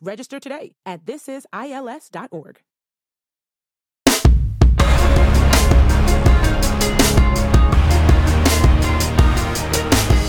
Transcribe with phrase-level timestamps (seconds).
[0.00, 2.60] Register today at thisisils.org.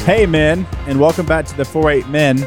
[0.05, 2.37] Hey, men, and welcome back to the 48 Men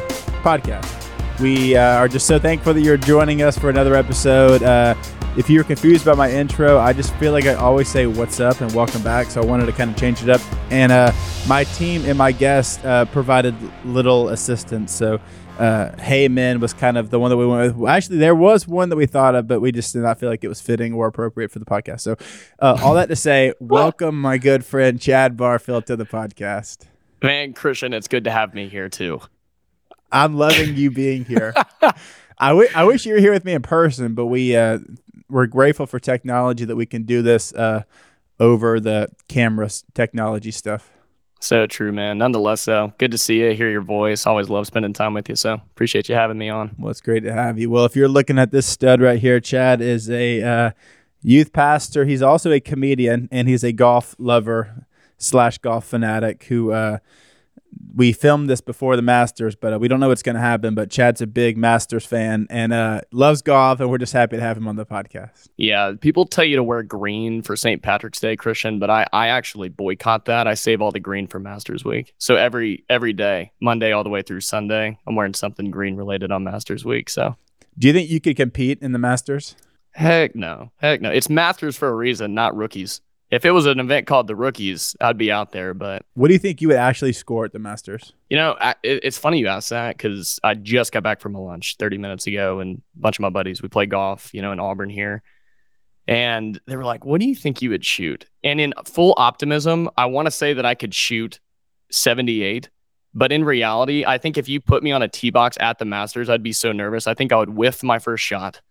[0.41, 0.97] podcast.
[1.39, 4.63] We uh, are just so thankful that you're joining us for another episode.
[4.63, 4.95] Uh,
[5.37, 8.61] if you're confused about my intro, I just feel like I always say what's up
[8.61, 9.27] and welcome back.
[9.27, 10.41] So I wanted to kind of change it up.
[10.71, 11.13] And uh,
[11.47, 14.91] my team and my guest uh, provided little assistance.
[14.91, 15.21] So
[15.59, 17.89] uh, Hey Men was kind of the one that we went with.
[17.89, 20.43] Actually, there was one that we thought of, but we just did not feel like
[20.43, 22.01] it was fitting or appropriate for the podcast.
[22.01, 22.15] So
[22.59, 26.85] uh, all that to say, welcome my good friend Chad Barfield to the podcast.
[27.21, 29.21] Man, Christian, it's good to have me here too.
[30.11, 31.53] I'm loving you being here.
[32.37, 34.79] I, w- I wish you were here with me in person, but we uh,
[35.29, 37.83] we're grateful for technology that we can do this uh,
[38.39, 40.89] over the camera technology stuff.
[41.41, 42.19] So true, man.
[42.19, 44.27] Nonetheless, though, good to see you, hear your voice.
[44.27, 45.35] Always love spending time with you.
[45.35, 46.75] So appreciate you having me on.
[46.77, 47.67] Well, it's great to have you.
[47.71, 50.71] Well, if you're looking at this stud right here, Chad is a uh,
[51.23, 52.05] youth pastor.
[52.05, 54.85] He's also a comedian, and he's a golf lover
[55.17, 56.99] slash golf fanatic who uh,
[57.95, 60.75] we filmed this before the Masters, but uh, we don't know what's going to happen.
[60.75, 64.41] But Chad's a big Masters fan and uh, loves golf, and we're just happy to
[64.41, 65.49] have him on the podcast.
[65.57, 67.81] Yeah, people tell you to wear green for St.
[67.81, 70.47] Patrick's Day, Christian, but I, I actually boycott that.
[70.47, 72.13] I save all the green for Masters Week.
[72.17, 76.31] So every every day, Monday all the way through Sunday, I'm wearing something green related
[76.31, 77.09] on Masters Week.
[77.09, 77.35] So,
[77.77, 79.55] do you think you could compete in the Masters?
[79.91, 81.11] Heck no, heck no.
[81.11, 84.95] It's Masters for a reason, not rookies if it was an event called the Rookies,
[84.99, 85.73] I'd be out there.
[85.73, 88.13] But what do you think you would actually score at the Masters?
[88.29, 91.35] You know, I, it, it's funny you ask that because I just got back from
[91.35, 94.41] a lunch 30 minutes ago, and a bunch of my buddies we play golf, you
[94.41, 95.23] know, in Auburn here,
[96.07, 99.89] and they were like, "What do you think you would shoot?" And in full optimism,
[99.97, 101.39] I want to say that I could shoot
[101.89, 102.69] 78.
[103.13, 105.85] But in reality, I think if you put me on a tee box at the
[105.85, 107.07] Masters, I'd be so nervous.
[107.07, 108.61] I think I would whiff my first shot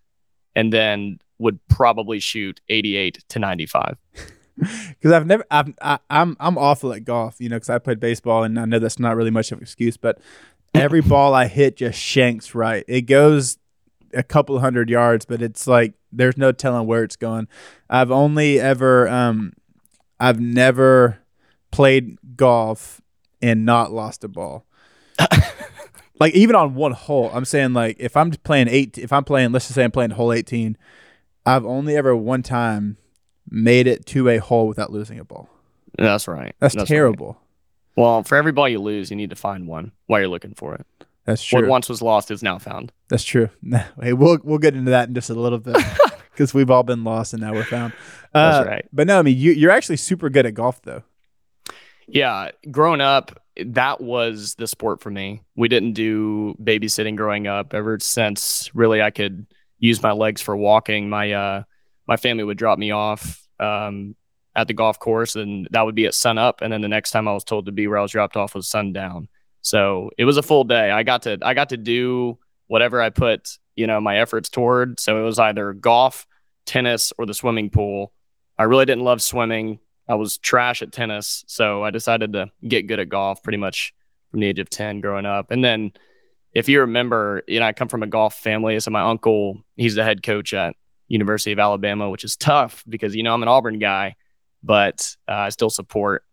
[0.55, 3.97] and then would probably shoot 88 to 95.
[4.89, 8.01] because I've never I've, I, I'm I'm awful at golf, you know, because I played
[8.01, 10.19] baseball and I know that's not really much of an excuse, but
[10.75, 12.85] every ball I hit just shanks right.
[12.87, 13.59] It goes
[14.13, 17.49] a couple hundred yards, but it's like there's no telling where it's going.
[17.89, 19.53] I've only ever um
[20.19, 21.19] I've never
[21.71, 23.01] played golf
[23.41, 24.67] and not lost a ball.
[26.21, 29.53] like even on one hole, I'm saying like if I'm playing eight, if I'm playing,
[29.53, 30.77] let's just say I'm playing hole 18,
[31.47, 32.99] I've only ever one time
[33.51, 35.49] made it to a hole without losing a ball.
[35.99, 36.55] That's right.
[36.61, 37.27] That's, That's terrible.
[37.27, 37.37] Right.
[37.97, 40.75] Well, for every ball you lose, you need to find one while you're looking for
[40.75, 40.87] it.
[41.25, 41.61] That's true.
[41.61, 42.93] What once was lost is now found.
[43.09, 43.51] That's true.
[44.01, 45.77] hey, we'll we'll get into that in just a little bit
[46.33, 47.93] because we've all been lost and now we're found.
[48.33, 48.89] Uh, That's right.
[48.93, 51.03] But no, I mean you, you're actually super good at golf though.
[52.07, 55.43] Yeah, growing up, that was the sport for me.
[55.57, 57.75] We didn't do babysitting growing up.
[57.75, 59.47] Ever since really I could
[59.81, 61.63] use my legs for walking, my uh
[62.07, 64.17] my family would drop me off um,
[64.57, 66.61] at the golf course, and that would be at sun up.
[66.63, 68.55] And then the next time I was told to be where I was dropped off
[68.55, 69.29] was sundown.
[69.63, 70.91] So it was a full day.
[70.91, 74.99] I got to I got to do whatever I put you know my efforts toward.
[74.99, 76.27] So it was either golf,
[76.67, 78.13] tennis, or the swimming pool.
[78.59, 79.79] I really didn't love swimming.
[80.09, 83.95] I was trash at tennis, so I decided to get good at golf pretty much
[84.31, 85.51] from the age of 10 growing up.
[85.51, 85.93] And then
[86.53, 88.79] if you remember, you know, I come from a golf family.
[88.81, 90.75] So my uncle, he's the head coach at
[91.11, 94.15] University of Alabama, which is tough because you know I'm an Auburn guy,
[94.63, 96.25] but uh, I still support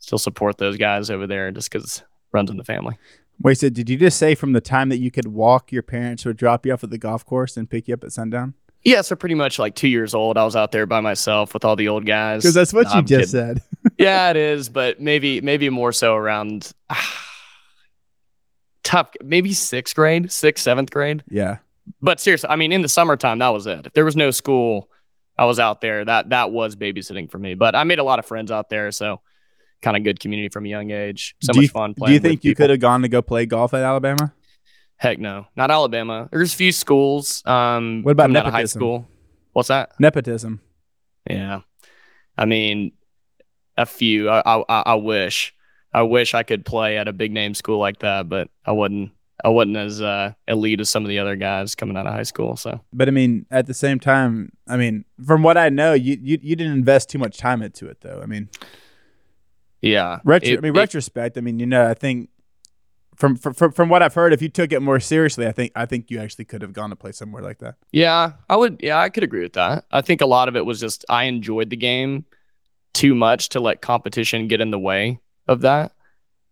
[0.00, 2.98] still support those guys over there just because runs in the family.
[3.40, 6.24] Wait, so did you just say from the time that you could walk, your parents
[6.24, 8.54] would drop you off at the golf course and pick you up at sundown?
[8.82, 11.64] Yeah, so pretty much like two years old, I was out there by myself with
[11.64, 12.42] all the old guys.
[12.42, 13.56] Because that's what no, you I'm just kidding.
[13.56, 13.92] said.
[13.98, 16.72] yeah, it is, but maybe maybe more so around
[18.82, 21.22] tough, maybe sixth grade, sixth, seventh grade.
[21.28, 21.58] Yeah
[22.00, 23.86] but seriously, I mean, in the summertime, that was it.
[23.86, 24.90] If there was no school,
[25.38, 26.04] I was out there.
[26.04, 27.54] That that was babysitting for me.
[27.54, 29.20] But I made a lot of friends out there, so
[29.82, 31.34] kind of good community from a young age.
[31.42, 32.10] So do much you, fun playing.
[32.10, 34.32] Do you think you could have gone to go play golf at Alabama?
[34.96, 36.28] Heck no, not Alabama.
[36.32, 37.42] There's a few schools.
[37.44, 38.54] Um, what about nepotism?
[38.54, 39.08] high school?
[39.52, 39.92] What's that?
[39.98, 40.60] Nepotism.
[41.28, 41.60] Yeah,
[42.36, 42.92] I mean,
[43.76, 44.30] a few.
[44.30, 45.52] I, I I wish.
[45.92, 49.12] I wish I could play at a big name school like that, but I wouldn't
[49.44, 52.22] I wasn't as uh, elite as some of the other guys coming out of high
[52.22, 52.56] school.
[52.56, 56.18] So, but I mean, at the same time, I mean, from what I know, you
[56.22, 58.20] you, you didn't invest too much time into it, though.
[58.22, 58.48] I mean,
[59.82, 60.18] yeah.
[60.24, 61.36] Retro, It- I mean, it- retrospect.
[61.38, 62.30] I mean, you know, I think
[63.14, 65.72] from, from from from what I've heard, if you took it more seriously, I think
[65.74, 67.76] I think you actually could have gone to play somewhere like that.
[67.92, 68.80] Yeah, I would.
[68.82, 69.84] Yeah, I could agree with that.
[69.90, 72.24] I think a lot of it was just I enjoyed the game
[72.92, 75.92] too much to let competition get in the way of that.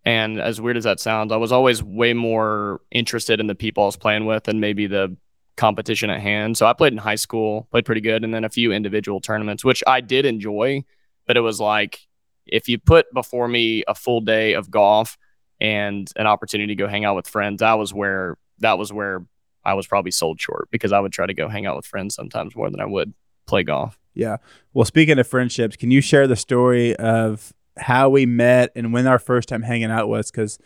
[0.04, 3.84] And as weird as that sounds, I was always way more interested in the people
[3.84, 5.16] I was playing with and maybe the
[5.56, 6.58] competition at hand.
[6.58, 9.64] So I played in high school, played pretty good, and then a few individual tournaments,
[9.64, 10.84] which I did enjoy.
[11.26, 12.06] But it was like
[12.46, 15.16] if you put before me a full day of golf
[15.60, 19.24] and an opportunity to go hang out with friends, that was where that was where
[19.64, 22.14] I was probably sold short because I would try to go hang out with friends
[22.14, 23.14] sometimes more than I would
[23.46, 23.98] play golf.
[24.14, 24.36] Yeah.
[24.72, 29.06] Well, speaking of friendships, can you share the story of how we met and when
[29.06, 30.30] our first time hanging out was?
[30.30, 30.58] Because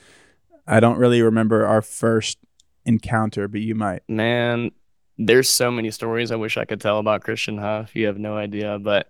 [0.67, 2.39] I don't really remember our first
[2.85, 4.03] encounter, but you might.
[4.09, 4.71] Man,
[5.17, 7.97] there's so many stories I wish I could tell about Christian Huff.
[7.97, 9.09] You have no idea, but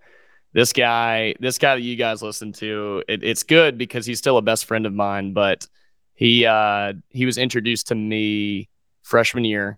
[0.53, 4.37] this guy, this guy that you guys listen to, it, it's good because he's still
[4.37, 5.33] a best friend of mine.
[5.33, 5.67] But
[6.15, 8.69] he uh, he was introduced to me
[9.03, 9.77] freshman year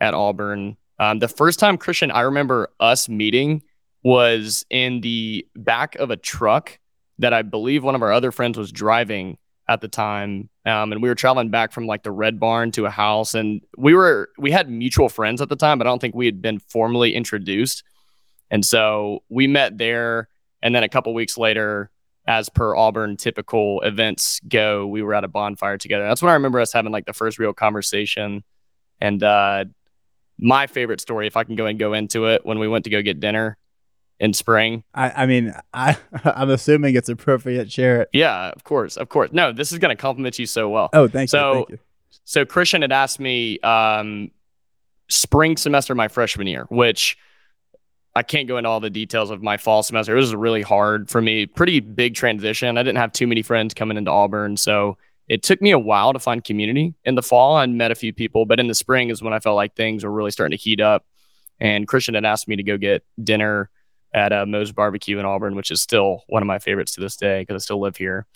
[0.00, 0.76] at Auburn.
[0.98, 3.62] Um, the first time Christian, I remember us meeting
[4.02, 6.78] was in the back of a truck
[7.18, 10.48] that I believe one of our other friends was driving at the time.
[10.64, 13.60] Um, and we were traveling back from like the Red Barn to a house, and
[13.76, 16.42] we were we had mutual friends at the time, but I don't think we had
[16.42, 17.82] been formally introduced.
[18.50, 20.28] And so we met there,
[20.62, 21.90] and then a couple weeks later,
[22.26, 26.06] as per Auburn typical events go, we were at a bonfire together.
[26.06, 28.44] That's when I remember us having like the first real conversation.
[29.00, 29.66] And uh,
[30.38, 32.90] my favorite story, if I can go and go into it, when we went to
[32.90, 33.58] go get dinner
[34.18, 34.82] in spring.
[34.94, 37.70] I, I mean, I I'm assuming it's appropriate.
[37.70, 38.08] Share it.
[38.12, 39.30] Yeah, of course, of course.
[39.32, 40.88] No, this is going to compliment you so well.
[40.92, 41.54] Oh, thank So- you.
[41.58, 41.78] Thank you.
[42.24, 44.30] so Christian had asked me um,
[45.08, 47.16] spring semester my freshman year, which
[48.14, 50.16] I can't go into all the details of my fall semester.
[50.16, 52.78] It was really hard for me, pretty big transition.
[52.78, 54.96] I didn't have too many friends coming into Auburn, so
[55.28, 56.94] it took me a while to find community.
[57.04, 59.40] In the fall, I met a few people, but in the spring is when I
[59.40, 61.04] felt like things were really starting to heat up.
[61.60, 63.68] And Christian had asked me to go get dinner
[64.12, 67.16] at uh, Moe's Barbecue in Auburn, which is still one of my favorites to this
[67.16, 68.26] day because I still live here.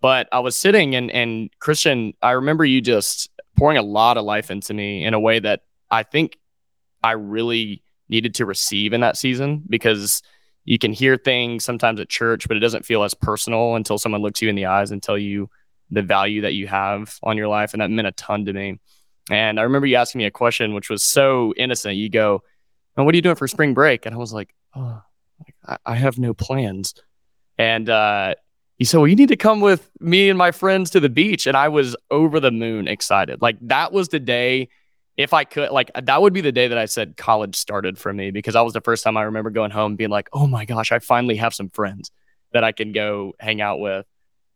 [0.00, 4.24] But I was sitting and and Christian, I remember you just pouring a lot of
[4.24, 6.38] life into me in a way that I think
[7.02, 10.22] I really needed to receive in that season because
[10.64, 14.22] you can hear things sometimes at church, but it doesn't feel as personal until someone
[14.22, 15.50] looks you in the eyes and tell you
[15.90, 17.72] the value that you have on your life.
[17.72, 18.78] And that meant a ton to me.
[19.30, 21.96] And I remember you asking me a question, which was so innocent.
[21.96, 22.42] You go,
[22.96, 24.06] and what are you doing for spring break?
[24.06, 25.02] And I was like, oh,
[25.66, 26.94] I, I have no plans.
[27.58, 28.34] And uh,
[28.78, 31.46] he said, Well, you need to come with me and my friends to the beach.
[31.46, 33.42] And I was over the moon excited.
[33.42, 34.68] Like that was the day,
[35.16, 38.12] if I could, like that would be the day that I said college started for
[38.12, 40.64] me because that was the first time I remember going home being like, Oh my
[40.64, 42.10] gosh, I finally have some friends
[42.52, 44.06] that I can go hang out with.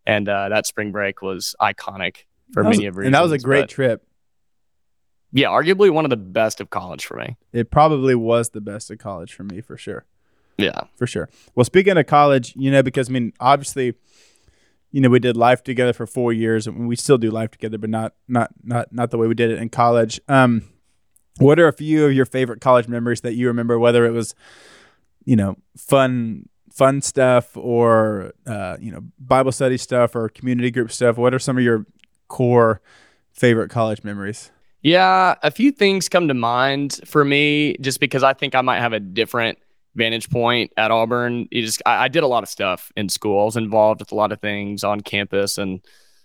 [0.07, 3.09] And uh, that spring break was iconic for was- many of reasons.
[3.09, 4.07] and that was a great but, trip.
[5.33, 7.37] yeah, arguably one of the best of college for me.
[7.53, 10.05] It probably was the best of college for me, for sure.
[10.59, 10.85] Yeah.
[10.97, 11.29] for sure.
[11.55, 13.95] Well, speaking of college, you know, because I mean, obviously,
[14.91, 17.79] you know, we did life together for four years, and we still do life together,
[17.79, 20.21] but not not not not the way we did it in college.
[20.29, 20.63] Um,
[21.39, 23.79] what are a few of your favorite college memories that you remember?
[23.79, 24.35] Whether it was,
[25.25, 30.93] you know, fun fun stuff or uh, you know Bible study stuff or community group
[30.93, 31.17] stuff.
[31.17, 31.87] What are some of your
[32.29, 32.81] core
[33.33, 34.51] favorite college memories?
[34.83, 38.79] Yeah, a few things come to mind for me just because I think I might
[38.81, 39.59] have a different
[39.97, 41.49] vantage point at Auburn.
[41.51, 43.41] You just I, I did a lot of stuff in school.
[43.41, 45.81] I was involved with a lot of things on campus and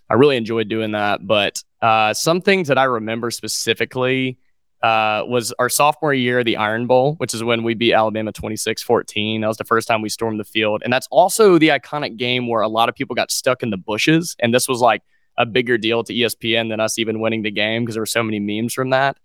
[0.08, 1.26] I really enjoyed doing that.
[1.26, 4.38] But uh, some things that I remember specifically
[4.82, 8.82] uh, was our sophomore year, the Iron Bowl, which is when we beat Alabama 26
[8.82, 9.40] 14.
[9.40, 10.82] That was the first time we stormed the field.
[10.84, 13.76] And that's also the iconic game where a lot of people got stuck in the
[13.76, 14.36] bushes.
[14.40, 15.02] And this was like
[15.38, 18.22] a bigger deal to ESPN than us even winning the game because there were so
[18.22, 19.16] many memes from that.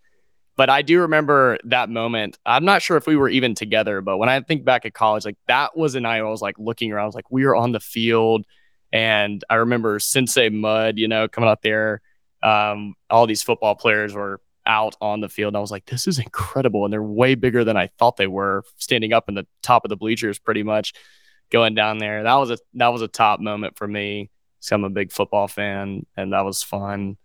[0.58, 2.40] But I do remember that moment.
[2.46, 5.24] I'm not sure if we were even together, but when I think back at college,
[5.24, 7.56] like that was a night I was like looking around, I was like, we were
[7.56, 8.46] on the field.
[8.92, 12.02] And I remember Sensei Mud, you know, coming out there.
[12.42, 15.52] Um, all these football players were out on the field.
[15.52, 16.86] And I was like, this is incredible.
[16.86, 19.90] And they're way bigger than I thought they were, standing up in the top of
[19.90, 20.94] the bleachers pretty much
[21.52, 22.24] going down there.
[22.24, 24.32] That was a that was a top moment for me.
[24.60, 27.18] So I'm a big football fan, and that was fun.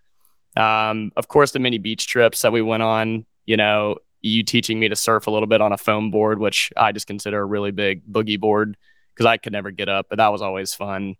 [0.56, 4.78] Um, of course, the mini beach trips that we went on, you know, you teaching
[4.78, 7.44] me to surf a little bit on a foam board, which I just consider a
[7.44, 8.76] really big boogie board
[9.14, 11.16] because I could never get up, but that was always fun.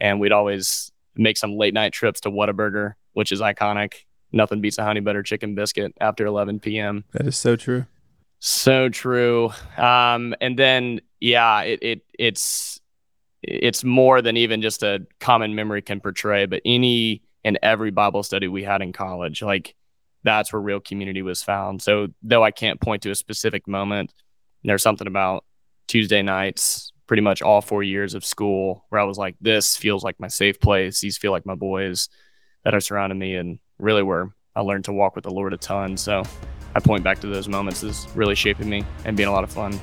[0.00, 3.94] And we'd always make some late night trips to Whataburger, which is iconic.
[4.32, 7.04] nothing beats a honey butter chicken biscuit after 11 p.m.
[7.12, 7.86] That is so true.
[8.38, 9.50] So true.
[9.76, 12.80] Um, and then yeah, it, it it's
[13.42, 18.22] it's more than even just a common memory can portray, but any and every Bible
[18.22, 19.74] study we had in college, like
[20.22, 21.82] that's where real community was found.
[21.82, 24.12] So though I can't point to a specific moment,
[24.64, 25.44] there's something about
[25.88, 30.04] Tuesday nights, pretty much all four years of school, where I was like, this feels
[30.04, 31.00] like my safe place.
[31.00, 32.08] These feel like my boys
[32.64, 35.56] that are surrounding me, and really where I learned to walk with the Lord a
[35.56, 35.96] ton.
[35.96, 36.22] So
[36.74, 39.50] I point back to those moments as really shaping me and being a lot of
[39.50, 39.80] fun.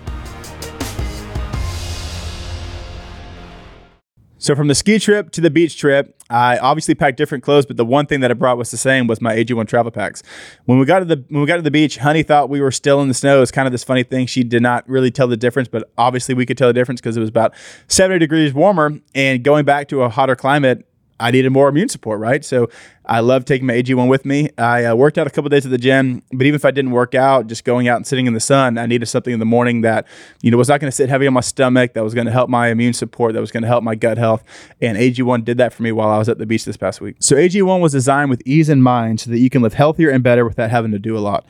[4.39, 7.77] So from the ski trip to the beach trip, I obviously packed different clothes, but
[7.77, 10.21] the one thing that I brought was the same was my AG1 travel packs.
[10.65, 12.71] When we got to the when we got to the beach, Honey thought we were
[12.71, 13.41] still in the snow.
[13.41, 14.27] It's kind of this funny thing.
[14.27, 17.17] She did not really tell the difference, but obviously we could tell the difference because
[17.17, 17.53] it was about
[17.87, 20.85] 70 degrees warmer and going back to a hotter climate
[21.19, 22.45] I needed more immune support, right?
[22.45, 22.69] So
[23.05, 24.49] I love taking my AG1 with me.
[24.57, 26.91] I uh, worked out a couple days at the gym, but even if I didn't
[26.91, 29.45] work out, just going out and sitting in the sun, I needed something in the
[29.45, 30.07] morning that,
[30.41, 32.31] you know, was not going to sit heavy on my stomach, that was going to
[32.31, 34.43] help my immune support, that was going to help my gut health.
[34.81, 37.15] And AG1 did that for me while I was at the beach this past week.
[37.19, 40.23] So AG1 was designed with ease in mind so that you can live healthier and
[40.23, 41.45] better without having to do a lot.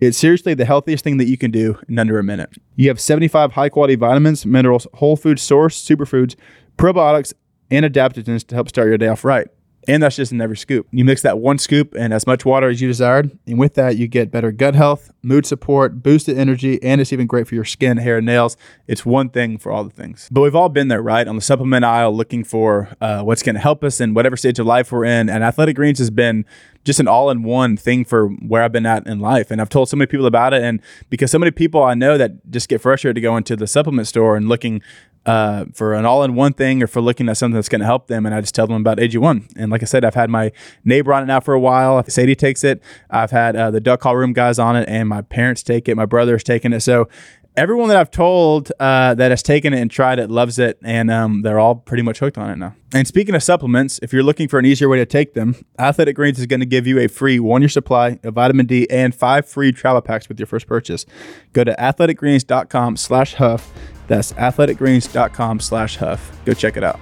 [0.00, 2.50] It's seriously the healthiest thing that you can do in under a minute.
[2.74, 6.34] You have 75 high quality vitamins, minerals, whole food source, superfoods,
[6.76, 7.32] probiotics,
[7.72, 9.48] and adaptogens to help start your day off right.
[9.88, 10.86] And that's just in every scoop.
[10.92, 13.36] You mix that one scoop and as much water as you desired.
[13.48, 17.26] And with that, you get better gut health, mood support, boosted energy, and it's even
[17.26, 18.56] great for your skin, hair, and nails.
[18.86, 20.28] It's one thing for all the things.
[20.30, 21.26] But we've all been there, right?
[21.26, 24.60] On the supplement aisle looking for uh, what's going to help us in whatever stage
[24.60, 25.28] of life we're in.
[25.28, 26.44] And Athletic Greens has been
[26.84, 29.50] just an all in one thing for where I've been at in life.
[29.50, 30.62] And I've told so many people about it.
[30.62, 33.66] And because so many people I know that just get frustrated to go into the
[33.66, 34.80] supplement store and looking
[35.26, 38.26] uh, for an all-in-one thing or for looking at something that's going to help them.
[38.26, 39.52] And I just tell them about AG1.
[39.56, 40.52] And like I said, I've had my
[40.84, 42.02] neighbor on it now for a while.
[42.08, 42.82] Sadie takes it.
[43.10, 45.96] I've had uh, the duck call room guys on it, and my parents take it.
[45.96, 46.80] My brother's taking it.
[46.80, 47.08] So
[47.56, 51.10] everyone that I've told uh, that has taken it and tried it loves it, and
[51.10, 52.74] um, they're all pretty much hooked on it now.
[52.94, 56.16] And speaking of supplements, if you're looking for an easier way to take them, Athletic
[56.16, 59.46] Greens is going to give you a free one-year supply of vitamin D and five
[59.48, 61.06] free travel packs with your first purchase.
[61.52, 63.72] Go to athleticgreens.com/huff
[64.12, 66.38] that's athleticgreens.com slash huff.
[66.44, 67.00] Go check it out.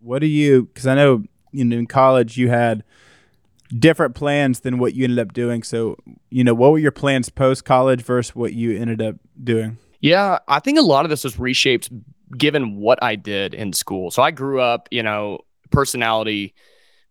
[0.00, 2.82] What do you, because I know you know, in college you had
[3.78, 5.62] different plans than what you ended up doing.
[5.62, 5.96] So,
[6.30, 9.78] you know, what were your plans post college versus what you ended up doing?
[10.00, 11.90] Yeah, I think a lot of this was reshaped
[12.36, 14.10] given what I did in school.
[14.10, 15.38] So I grew up, you know,
[15.70, 16.54] personality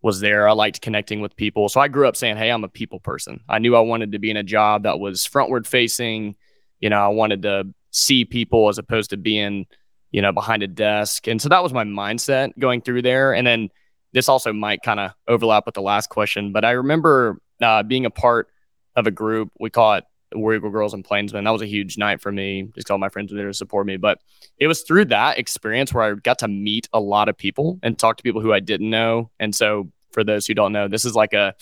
[0.04, 0.48] was there.
[0.48, 1.70] I liked connecting with people.
[1.70, 3.40] So I grew up saying, Hey, I'm a people person.
[3.50, 6.36] I knew I wanted to be in a job that was frontward facing.
[6.80, 9.66] You know, I wanted to see people as opposed to being,
[10.12, 11.28] you know, behind a desk.
[11.28, 13.34] And so that was my mindset going through there.
[13.34, 13.70] And then
[14.12, 18.06] this also might kind of overlap with the last question, but I remember uh, being
[18.06, 18.50] a part
[18.96, 19.50] of a group.
[19.60, 20.04] We call it
[20.36, 21.44] War Eagle Girls and Plainsmen.
[21.44, 22.70] That was a huge night for me.
[22.76, 23.98] Just all my friends were there to support me.
[23.98, 24.20] But
[24.58, 27.98] it was through that experience where I got to meet a lot of people and
[27.98, 29.30] talk to people who I didn't know.
[29.40, 31.56] And so, for those who don't know, this is like a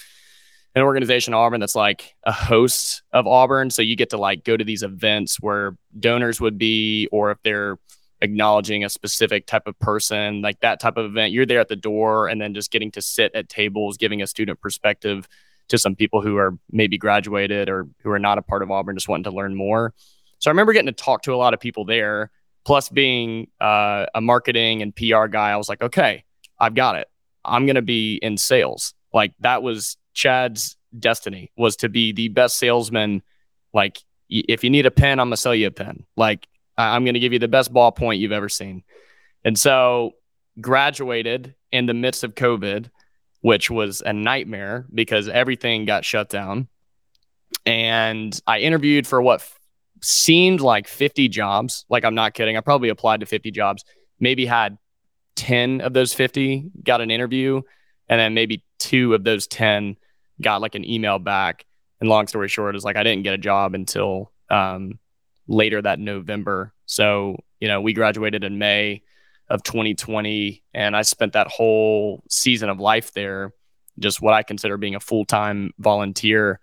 [0.76, 3.70] an organization Auburn that's like a host of Auburn.
[3.70, 7.38] So you get to like go to these events where donors would be, or if
[7.44, 7.78] they're
[8.22, 11.76] acknowledging a specific type of person, like that type of event, you're there at the
[11.76, 15.28] door and then just getting to sit at tables, giving a student perspective
[15.72, 18.96] to some people who are maybe graduated or who are not a part of Auburn,
[18.96, 19.94] just wanting to learn more.
[20.40, 22.32] So I remember getting to talk to a lot of people there.
[22.64, 26.24] Plus, being uh, a marketing and PR guy, I was like, okay,
[26.60, 27.08] I've got it.
[27.44, 28.94] I'm going to be in sales.
[29.14, 33.24] Like that was Chad's destiny was to be the best salesman.
[33.74, 34.00] Like
[34.30, 36.06] if you need a pen, I'm gonna sell you a pen.
[36.16, 36.48] Like
[36.78, 38.84] I'm gonna give you the best ballpoint you've ever seen.
[39.44, 40.12] And so
[40.60, 42.90] graduated in the midst of COVID
[43.42, 46.68] which was a nightmare because everything got shut down.
[47.66, 49.60] And I interviewed for what f-
[50.02, 51.86] seemed like 50 jobs.
[51.90, 52.56] Like, I'm not kidding.
[52.56, 53.84] I probably applied to 50 jobs,
[54.20, 54.78] maybe had
[55.36, 57.62] 10 of those 50 got an interview.
[58.08, 59.96] And then maybe two of those 10
[60.42, 61.66] got like an email back.
[62.00, 65.00] And long story short is like, I didn't get a job until um,
[65.48, 66.74] later that November.
[66.86, 69.02] So, you know, we graduated in May
[69.52, 70.64] of 2020.
[70.74, 73.54] And I spent that whole season of life there,
[74.00, 76.60] just what I consider being a full time volunteer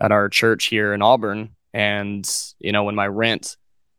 [0.00, 1.50] at our church here in Auburn.
[1.74, 2.28] And,
[2.60, 3.56] you know, when my rent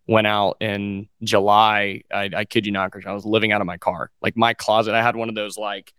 [0.08, 3.78] went out in July, I, I kid you not, I was living out of my
[3.78, 4.10] car.
[4.22, 5.94] Like my closet, I had one of those, like,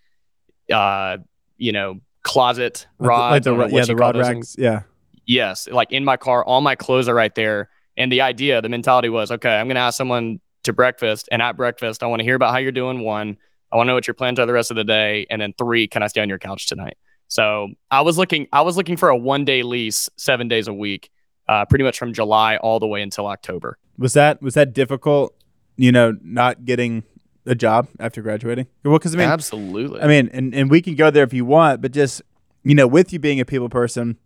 [0.73, 1.19] uh,
[1.59, 3.47] you know, closet rods.
[3.47, 4.57] Like the, yeah, the rod racks.
[4.59, 4.83] Yeah.
[5.27, 5.69] Yes.
[5.69, 7.69] Like in my car, all my clothes are right there.
[7.99, 11.29] And the idea, the mentality was, okay, I'm going to ask someone to breakfast.
[11.33, 13.00] And at breakfast, I want to hear about how you're doing.
[13.00, 13.37] One,
[13.73, 15.26] I want to know what your plans are the rest of the day.
[15.31, 16.97] And then three, can I stay on your couch tonight?
[17.29, 20.75] So I was looking, I was looking for a one day lease, seven days a
[20.75, 21.11] week,
[21.49, 23.79] uh, pretty much from July all the way until October.
[23.99, 25.35] Was that was that difficult?
[25.76, 27.05] You know, not getting
[27.47, 28.67] a job after graduating.
[28.85, 30.00] Well, because I mean, absolutely.
[30.00, 32.23] I mean, and and we can go there if you want, but just
[32.62, 34.19] you know, with you being a people person,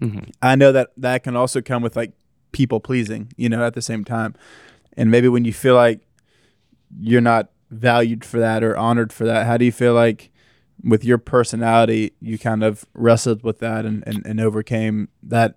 [0.00, 0.30] mm-hmm.
[0.42, 2.12] I know that that can also come with like
[2.52, 3.32] people pleasing.
[3.36, 4.34] You know, at the same time,
[4.96, 6.00] and maybe when you feel like
[6.98, 10.30] you're not valued for that or honored for that, how do you feel like?
[10.82, 15.56] with your personality, you kind of wrestled with that and, and, and overcame that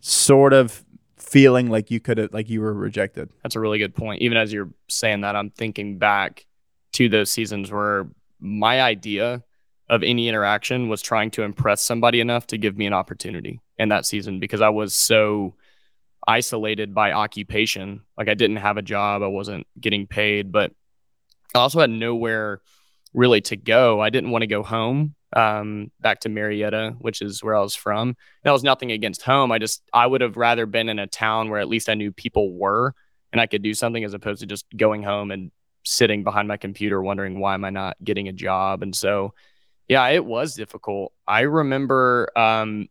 [0.00, 0.84] sort of
[1.16, 3.30] feeling like you could have like you were rejected.
[3.42, 4.22] That's a really good point.
[4.22, 6.46] Even as you're saying that, I'm thinking back
[6.92, 8.08] to those seasons where
[8.40, 9.42] my idea
[9.88, 13.88] of any interaction was trying to impress somebody enough to give me an opportunity in
[13.88, 15.54] that season because I was so
[16.26, 18.02] isolated by occupation.
[18.16, 20.72] Like I didn't have a job, I wasn't getting paid, but
[21.54, 22.60] I also had nowhere
[23.12, 24.00] really to go.
[24.00, 27.74] I didn't want to go home um, back to Marietta, which is where I was
[27.74, 28.16] from.
[28.44, 29.52] That was nothing against home.
[29.52, 32.12] I just I would have rather been in a town where at least I knew
[32.12, 32.94] people were
[33.32, 35.50] and I could do something as opposed to just going home and
[35.84, 38.82] sitting behind my computer wondering why am I not getting a job.
[38.82, 39.34] And so,
[39.88, 41.12] yeah, it was difficult.
[41.26, 42.88] I remember, um,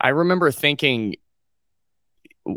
[0.00, 1.16] I remember thinking,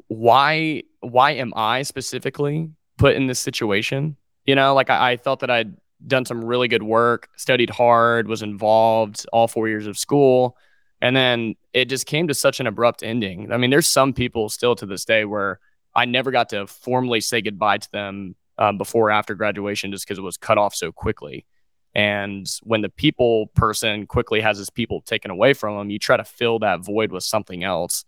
[0.07, 4.17] why why am I specifically put in this situation?
[4.45, 5.75] You know, like I, I thought that I'd
[6.05, 10.57] done some really good work, studied hard, was involved all four years of school.
[11.01, 13.51] And then it just came to such an abrupt ending.
[13.51, 15.59] I mean, there's some people still to this day where
[15.95, 20.05] I never got to formally say goodbye to them um, before or after graduation just
[20.05, 21.45] because it was cut off so quickly.
[21.93, 26.17] And when the people person quickly has his people taken away from them, you try
[26.17, 28.05] to fill that void with something else.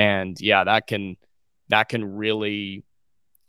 [0.00, 1.18] And yeah, that can
[1.68, 2.84] that can really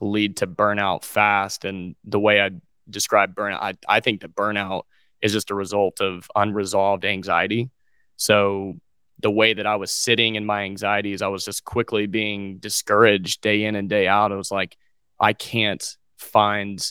[0.01, 1.63] lead to burnout fast.
[1.63, 2.49] And the way I
[2.89, 3.59] describe burnout.
[3.61, 4.83] I, I think that burnout
[5.21, 7.69] is just a result of unresolved anxiety.
[8.17, 8.75] So
[9.19, 13.41] the way that I was sitting in my anxieties, I was just quickly being discouraged
[13.41, 14.33] day in and day out.
[14.33, 14.75] I was like,
[15.21, 15.85] I can't
[16.17, 16.85] find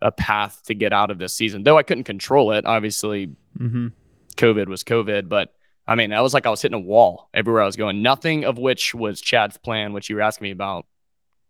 [0.00, 1.64] a path to get out of this season.
[1.64, 2.66] Though I couldn't control it.
[2.66, 3.88] Obviously, mm-hmm.
[4.36, 5.54] COVID was COVID, but
[5.86, 8.02] I mean, that was like I was hitting a wall everywhere I was going.
[8.02, 10.86] Nothing of which was Chad's plan, which you were asking me about,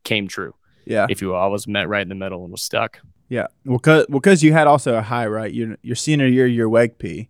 [0.05, 0.55] came true.
[0.85, 1.07] Yeah.
[1.09, 3.01] If you will, I was met right in the middle and was stuck.
[3.33, 5.51] Yeah, well, because well, cause you had also a high, right?
[5.51, 7.29] Your your senior year, you're WEGP,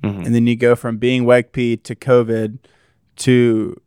[0.00, 0.22] mm-hmm.
[0.22, 2.58] and then you go from being WEGP to COVID
[3.16, 3.80] to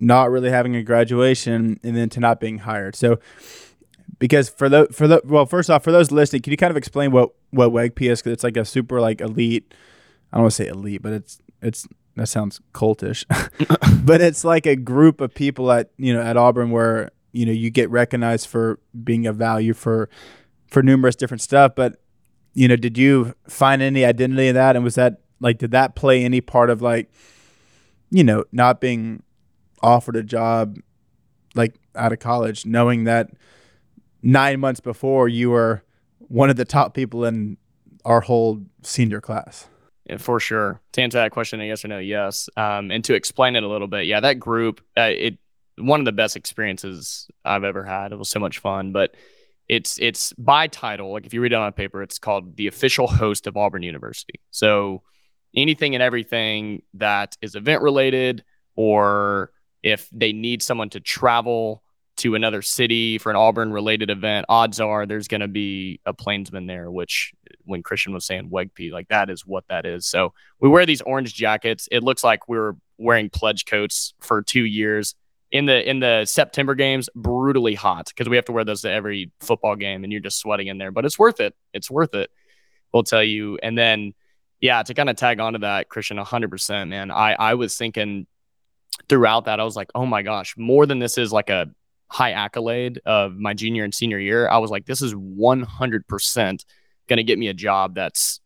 [0.00, 2.96] not really having a graduation, and then to not being hired.
[2.96, 3.20] So,
[4.18, 6.76] because for the for the well, first off, for those listening, can you kind of
[6.76, 8.20] explain what what WEGP is?
[8.20, 9.72] Because it's like a super like elite.
[10.32, 13.24] I don't want to say elite, but it's it's that sounds cultish,
[14.04, 17.52] but it's like a group of people at you know at Auburn where you know
[17.52, 20.08] you get recognized for being of value for
[20.68, 21.72] for numerous different stuff.
[21.74, 22.00] But
[22.54, 24.76] you know, did you find any identity in that?
[24.76, 27.10] And was that like, did that play any part of like,
[28.10, 29.22] you know, not being
[29.82, 30.78] offered a job
[31.54, 33.30] like out of college, knowing that
[34.22, 35.82] nine months before you were
[36.18, 37.56] one of the top people in
[38.04, 39.68] our whole senior class?
[40.18, 40.80] For sure.
[40.92, 42.48] To answer that question, yes or no, yes.
[42.56, 45.38] Um, and to explain it a little bit, yeah, that group, uh, it
[45.76, 48.12] one of the best experiences I've ever had.
[48.12, 49.14] It was so much fun, but
[49.68, 51.12] it's it's by title.
[51.12, 54.40] Like if you read it on paper, it's called the official host of Auburn University.
[54.50, 55.02] So
[55.54, 58.44] anything and everything that is event related,
[58.74, 61.82] or if they need someone to travel
[62.20, 66.12] to another city for an Auburn related event, odds are there's going to be a
[66.12, 67.32] plainsman there, which
[67.64, 70.06] when Christian was saying WEGP, like that is what that is.
[70.06, 71.88] So we wear these orange jackets.
[71.90, 75.14] It looks like we were wearing pledge coats for two years
[75.50, 78.90] in the in the September games brutally hot because we have to wear those to
[78.90, 81.54] every football game and you're just sweating in there, but it's worth it.
[81.72, 82.30] It's worth it.
[82.92, 83.58] We'll tell you.
[83.62, 84.14] And then
[84.60, 87.10] yeah, to kind of tag onto that, Christian, 100%, man.
[87.10, 88.26] I I was thinking
[89.08, 91.70] throughout that I was like, "Oh my gosh, more than this is like a
[92.10, 94.48] high accolade of my junior and senior year.
[94.48, 96.64] I was like, this is 100%
[97.08, 98.40] going to get me a job that's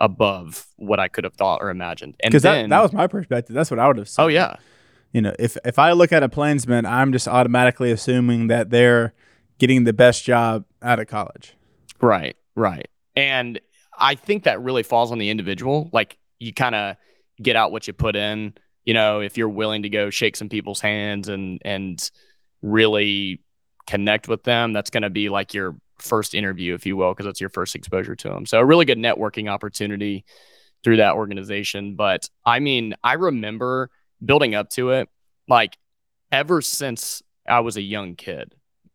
[0.00, 2.16] above what I could have thought or imagined.
[2.20, 3.54] And because that, that was my perspective.
[3.54, 4.22] That's what I would have said.
[4.22, 4.56] Oh, yeah
[5.12, 9.12] you know, if if I look at a plainsman, I'm just automatically assuming that they're
[9.58, 11.54] getting the best job out of college.
[12.00, 12.88] Right, right.
[13.14, 13.60] And
[13.96, 15.90] I think that really falls on the individual.
[15.92, 16.96] Like you kind of
[17.40, 18.54] get out what you put in.
[18.84, 22.10] You know, if you're willing to go shake some people's hands and and
[22.62, 23.42] really
[23.86, 27.26] connect with them, that's going to be like your first interview, if you will, because
[27.26, 28.46] that's your first exposure to them.
[28.46, 30.24] So a really good networking opportunity
[30.82, 31.94] through that organization.
[31.94, 33.90] But I mean, I remember
[34.24, 35.08] building up to it,
[35.48, 35.76] like
[36.30, 38.54] ever since I was a young kid,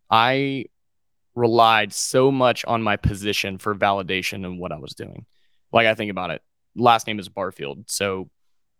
[0.09, 0.65] I
[1.35, 5.25] relied so much on my position for validation and what I was doing.
[5.71, 6.41] Like I think about it,
[6.75, 7.89] last name is Barfield.
[7.89, 8.29] So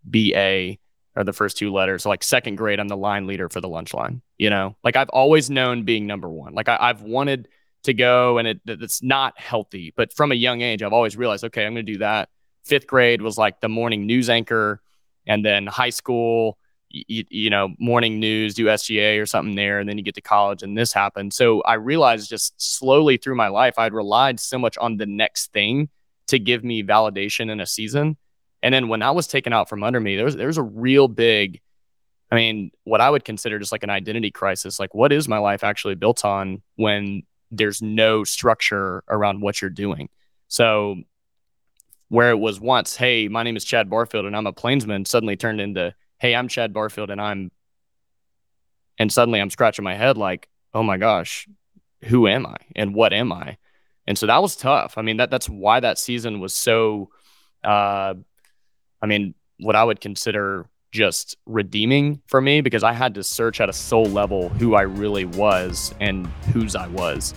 [0.09, 0.79] B A
[1.17, 2.03] are the first two letters.
[2.03, 4.21] So like second grade, I'm the line leader for the lunch line.
[4.37, 6.53] You know, like I've always known being number one.
[6.53, 7.47] Like I, have wanted
[7.83, 9.93] to go, and it it's not healthy.
[9.97, 12.29] But from a young age, I've always realized, okay, I'm going to do that.
[12.63, 14.81] Fifth grade was like the morning news anchor,
[15.25, 16.57] and then high school
[16.89, 20.21] you, you, know, morning news, do SGA or something there, and then you get to
[20.21, 21.33] college and this happened.
[21.33, 25.51] So I realized just slowly through my life, I'd relied so much on the next
[25.51, 25.89] thing
[26.27, 28.17] to give me validation in a season.
[28.63, 30.63] And then when I was taken out from under me, there was there was a
[30.63, 31.61] real big,
[32.31, 34.79] I mean, what I would consider just like an identity crisis.
[34.79, 39.69] Like, what is my life actually built on when there's no structure around what you're
[39.69, 40.09] doing?
[40.47, 40.97] So
[42.09, 45.35] where it was once, hey, my name is Chad Barfield and I'm a plainsman, suddenly
[45.35, 47.51] turned into hey, I'm Chad Barfield and I'm,
[48.97, 51.47] and suddenly I'm scratching my head like, oh my gosh,
[52.05, 53.57] who am I and what am I?
[54.07, 54.97] And so that was tough.
[54.97, 57.09] I mean, that that's why that season was so,
[57.63, 58.15] uh,
[59.01, 63.61] I mean, what I would consider just redeeming for me because I had to search
[63.61, 67.33] at a soul level who I really was and whose I was.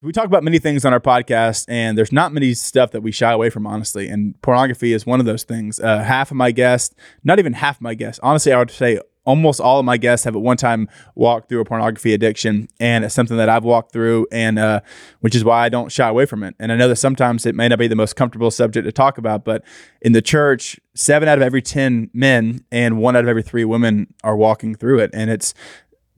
[0.00, 3.10] we talk about many things on our podcast and there's not many stuff that we
[3.10, 6.52] shy away from honestly and pornography is one of those things uh, half of my
[6.52, 9.96] guests not even half of my guests honestly i would say almost all of my
[9.96, 13.64] guests have at one time walked through a pornography addiction and it's something that i've
[13.64, 14.80] walked through and uh,
[15.20, 17.54] which is why i don't shy away from it and i know that sometimes it
[17.54, 19.62] may not be the most comfortable subject to talk about but
[20.00, 23.64] in the church seven out of every ten men and one out of every three
[23.64, 25.54] women are walking through it and it's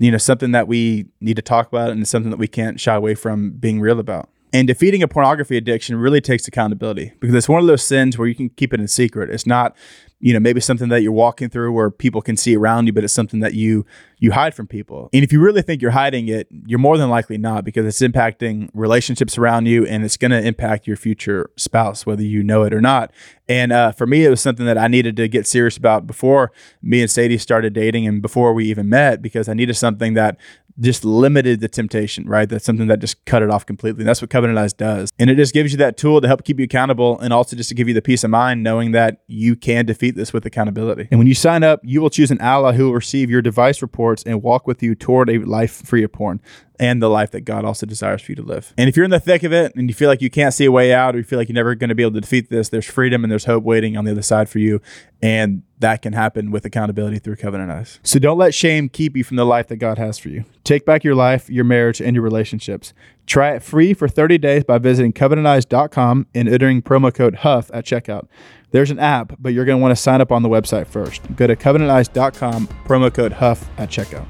[0.00, 2.80] you know, something that we need to talk about and it's something that we can't
[2.80, 4.30] shy away from being real about.
[4.52, 8.26] And defeating a pornography addiction really takes accountability because it's one of those sins where
[8.26, 9.30] you can keep it in secret.
[9.30, 9.76] It's not,
[10.18, 13.04] you know, maybe something that you're walking through where people can see around you, but
[13.04, 13.86] it's something that you
[14.18, 15.08] you hide from people.
[15.12, 18.00] And if you really think you're hiding it, you're more than likely not because it's
[18.00, 22.64] impacting relationships around you and it's going to impact your future spouse, whether you know
[22.64, 23.12] it or not.
[23.48, 26.52] And uh, for me, it was something that I needed to get serious about before
[26.82, 30.36] me and Sadie started dating and before we even met because I needed something that
[30.80, 32.48] just limited the temptation, right?
[32.48, 34.02] That's something that just cut it off completely.
[34.02, 35.10] And that's what Covenant Eyes does.
[35.18, 37.68] And it just gives you that tool to help keep you accountable and also just
[37.68, 41.08] to give you the peace of mind knowing that you can defeat this with accountability.
[41.10, 43.82] And when you sign up, you will choose an ally who will receive your device
[43.82, 46.40] reports and walk with you toward a life free of porn
[46.80, 48.72] and the life that God also desires for you to live.
[48.78, 50.64] And if you're in the thick of it and you feel like you can't see
[50.64, 52.48] a way out or you feel like you're never going to be able to defeat
[52.48, 54.80] this, there's freedom and there's hope waiting on the other side for you.
[55.20, 58.00] And that can happen with accountability through Covenant Eyes.
[58.02, 60.46] So don't let shame keep you from the life that God has for you.
[60.64, 62.94] Take back your life, your marriage, and your relationships.
[63.26, 67.84] Try it free for 30 days by visiting covenanteyes.com and entering promo code HUFF at
[67.84, 68.26] checkout.
[68.70, 71.20] There's an app, but you're going to want to sign up on the website first.
[71.36, 74.26] Go to covenanteyes.com, promo code HUFF at checkout.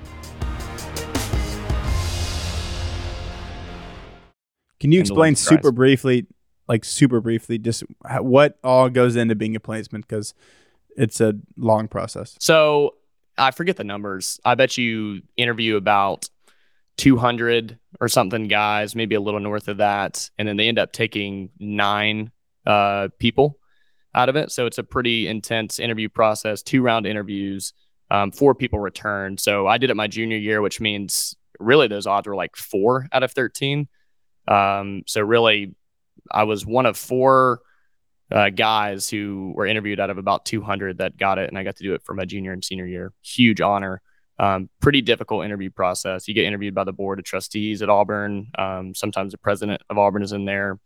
[4.80, 6.26] Can you explain super briefly,
[6.66, 7.84] like super briefly, just
[8.20, 10.00] what all goes into being a Plainsman?
[10.00, 10.34] Because
[10.96, 12.36] it's a long process.
[12.40, 12.94] So
[13.36, 14.40] I forget the numbers.
[14.44, 16.28] I bet you interview about
[16.96, 20.92] 200 or something guys, maybe a little north of that, and then they end up
[20.92, 22.30] taking nine
[22.66, 23.58] uh, people
[24.14, 24.50] out of it.
[24.50, 27.72] So it's a pretty intense interview process, two round interviews.
[28.12, 29.38] Um, four people return.
[29.38, 33.06] So I did it my junior year, which means really those odds were like four
[33.12, 33.86] out of 13.
[34.50, 35.74] Um, so really,
[36.30, 37.60] I was one of four
[38.30, 41.76] uh, guys who were interviewed out of about 200 that got it, and I got
[41.76, 43.12] to do it for my junior and senior year.
[43.22, 44.02] Huge honor.
[44.38, 46.26] Um, pretty difficult interview process.
[46.26, 48.50] You get interviewed by the board of trustees at Auburn.
[48.58, 50.78] Um, sometimes the president of Auburn is in there,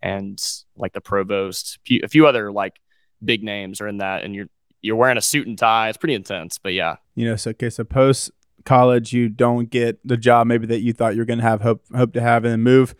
[0.00, 0.40] and
[0.76, 2.78] like the provost, a few other like
[3.24, 4.46] big names are in that, and you're
[4.82, 5.88] you're wearing a suit and tie.
[5.88, 6.96] It's pretty intense, but yeah.
[7.14, 8.30] You know, so okay, so post
[8.64, 11.60] college you don't get the job maybe that you thought you were going to have
[11.60, 12.94] hope hope to have and then move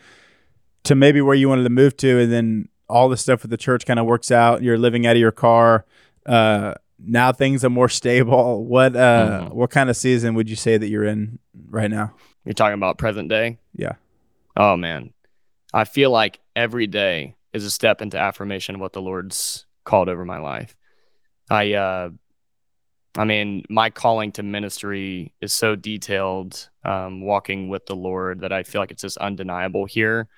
[0.85, 3.57] to maybe where you wanted to move to and then all the stuff with the
[3.57, 4.62] church kind of works out.
[4.62, 5.87] You're living out of your car.
[6.27, 8.64] Uh, now things are more stable.
[8.64, 9.57] What uh, mm-hmm.
[9.57, 12.14] what kind of season would you say that you're in right now?
[12.44, 13.59] You're talking about present day?
[13.75, 13.94] Yeah.
[14.57, 15.12] Oh man.
[15.72, 20.09] I feel like every day is a step into affirmation of what the lord's called
[20.09, 20.77] over my life.
[21.51, 22.11] I uh
[23.16, 28.53] I mean, my calling to ministry is so detailed, um, walking with the Lord, that
[28.53, 30.29] I feel like it's just undeniable here.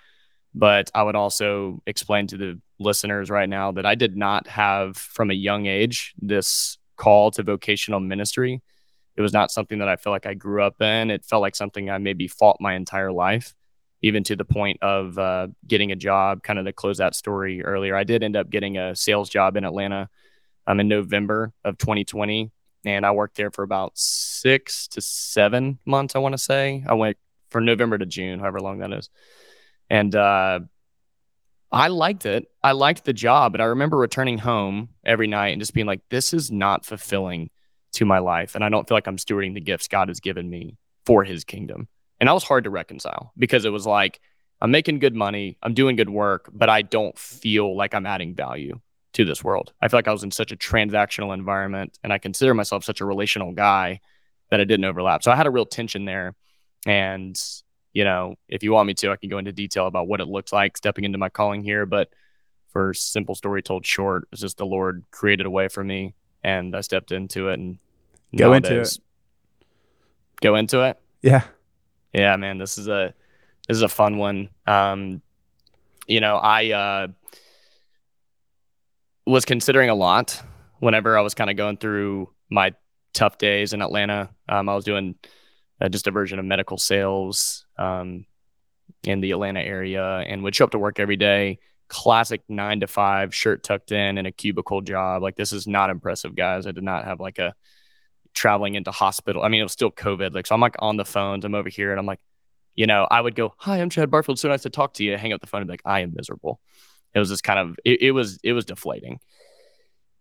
[0.54, 4.96] But I would also explain to the listeners right now that I did not have
[4.96, 8.60] from a young age this call to vocational ministry.
[9.16, 11.10] It was not something that I feel like I grew up in.
[11.10, 13.54] It felt like something I maybe fought my entire life,
[14.02, 16.42] even to the point of uh, getting a job.
[16.42, 19.56] Kind of to close that story earlier, I did end up getting a sales job
[19.56, 20.08] in Atlanta
[20.66, 22.50] um, in November of 2020
[22.84, 26.14] and I worked there for about six to seven months.
[26.14, 27.16] I want to say I went
[27.50, 29.10] from November to June, however long that is,
[29.88, 30.60] and uh,
[31.70, 32.46] I liked it.
[32.62, 36.02] I liked the job, but I remember returning home every night and just being like,
[36.10, 37.50] "This is not fulfilling
[37.94, 40.48] to my life, and I don't feel like I'm stewarding the gifts God has given
[40.48, 41.88] me for His kingdom."
[42.20, 44.20] And that was hard to reconcile because it was like
[44.60, 48.34] I'm making good money, I'm doing good work, but I don't feel like I'm adding
[48.34, 48.80] value
[49.14, 49.72] to this world.
[49.80, 53.00] I feel like I was in such a transactional environment and I consider myself such
[53.00, 54.00] a relational guy
[54.50, 55.22] that it didn't overlap.
[55.22, 56.34] So I had a real tension there.
[56.86, 57.40] And,
[57.92, 60.28] you know, if you want me to, I can go into detail about what it
[60.28, 61.86] looks like stepping into my calling here.
[61.86, 62.10] But
[62.68, 66.76] for simple story told short, it's just the Lord created a way for me and
[66.76, 67.78] I stepped into it and
[68.36, 68.98] go into it.
[70.42, 70.98] Go into it.
[71.22, 71.44] Yeah.
[72.12, 72.58] Yeah, man.
[72.58, 73.14] This is a
[73.66, 74.50] this is a fun one.
[74.66, 75.22] Um,
[76.06, 77.08] you know, I uh
[79.26, 80.42] was considering a lot
[80.80, 82.74] whenever I was kind of going through my
[83.12, 84.30] tough days in Atlanta.
[84.48, 85.14] Um, I was doing
[85.80, 88.26] uh, just a version of medical sales um,
[89.02, 91.58] in the Atlanta area and would show up to work every day.
[91.88, 95.22] Classic nine to five, shirt tucked in, and a cubicle job.
[95.22, 96.66] Like this is not impressive, guys.
[96.66, 97.54] I did not have like a
[98.32, 99.42] traveling into hospital.
[99.42, 100.34] I mean, it was still COVID.
[100.34, 101.44] Like so, I'm like on the phones.
[101.44, 102.20] I'm over here, and I'm like,
[102.74, 104.38] you know, I would go, "Hi, I'm Chad Barfield.
[104.38, 106.14] So nice to talk to you." Hang up the phone and be like, "I am
[106.16, 106.58] miserable."
[107.14, 109.20] It was just kind of it, it was it was deflating.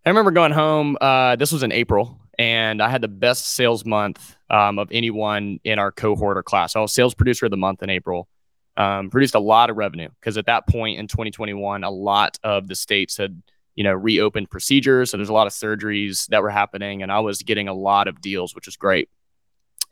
[0.05, 0.97] I remember going home.
[0.99, 5.59] Uh, this was in April, and I had the best sales month um, of anyone
[5.63, 6.73] in our cohort or class.
[6.73, 8.27] So I was sales producer of the month in April.
[8.75, 12.67] Um, produced a lot of revenue because at that point in 2021, a lot of
[12.67, 13.41] the states had
[13.75, 15.11] you know reopened procedures.
[15.11, 18.07] So there's a lot of surgeries that were happening, and I was getting a lot
[18.07, 19.09] of deals, which was great.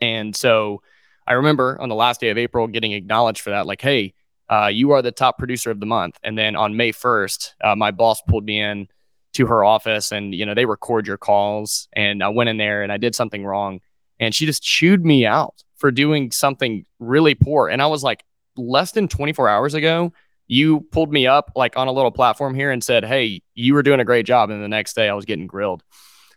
[0.02, 0.82] And so
[1.28, 4.14] I remember on the last day of April getting acknowledged for that, like, hey,
[4.52, 6.20] uh, you are the top producer of the month.
[6.24, 8.90] And then on May 1st, uh, my boss pulled me in
[9.34, 11.88] to her office and, you know, they record your calls.
[11.94, 13.80] And I went in there and I did something wrong.
[14.20, 17.70] And she just chewed me out for doing something really poor.
[17.70, 18.26] And I was like,
[18.58, 20.12] less than 24 hours ago,
[20.48, 23.84] you pulled me up like on a little platform here and said, Hey, you were
[23.84, 24.50] doing a great job.
[24.50, 25.82] And the next day I was getting grilled.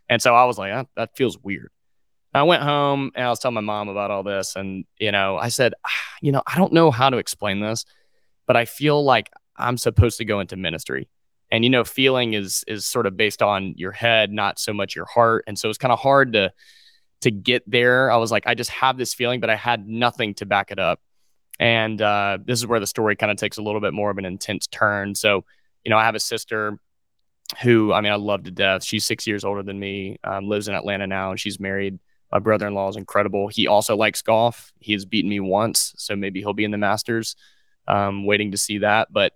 [0.08, 1.70] And so I was like, that, that feels weird.
[2.32, 4.54] I went home and I was telling my mom about all this.
[4.54, 7.84] And, you know, I said, ah, you know, I don't know how to explain this
[8.46, 11.08] but I feel like I'm supposed to go into ministry.
[11.50, 14.96] And you know, feeling is is sort of based on your head, not so much
[14.96, 15.44] your heart.
[15.46, 16.52] And so it's kind of hard to
[17.20, 18.10] to get there.
[18.10, 20.78] I was like, I just have this feeling, but I had nothing to back it
[20.78, 21.00] up.
[21.58, 24.18] And uh, this is where the story kind of takes a little bit more of
[24.18, 25.14] an intense turn.
[25.14, 25.44] So,
[25.84, 26.78] you know, I have a sister
[27.62, 28.84] who, I mean, I love to death.
[28.84, 31.98] She's six years older than me, um, lives in Atlanta now, and she's married.
[32.32, 33.48] My brother in law is incredible.
[33.48, 34.72] He also likes golf.
[34.80, 37.36] He has beaten me once, so maybe he'll be in the Masters
[37.86, 39.12] um, waiting to see that.
[39.12, 39.32] But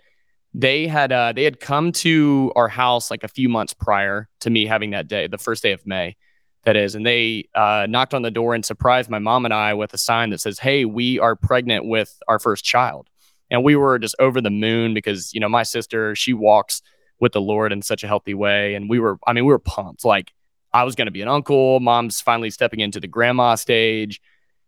[0.54, 4.50] they had uh, they had come to our house like a few months prior to
[4.50, 6.16] me having that day, the first day of May,
[6.64, 9.74] that is, and they uh, knocked on the door and surprised my mom and I
[9.74, 13.08] with a sign that says, "Hey, we are pregnant with our first child,"
[13.50, 16.82] and we were just over the moon because you know my sister she walks
[17.20, 19.58] with the Lord in such a healthy way, and we were I mean we were
[19.58, 20.32] pumped like.
[20.70, 21.80] I was going to be an uncle.
[21.80, 24.20] Mom's finally stepping into the grandma stage.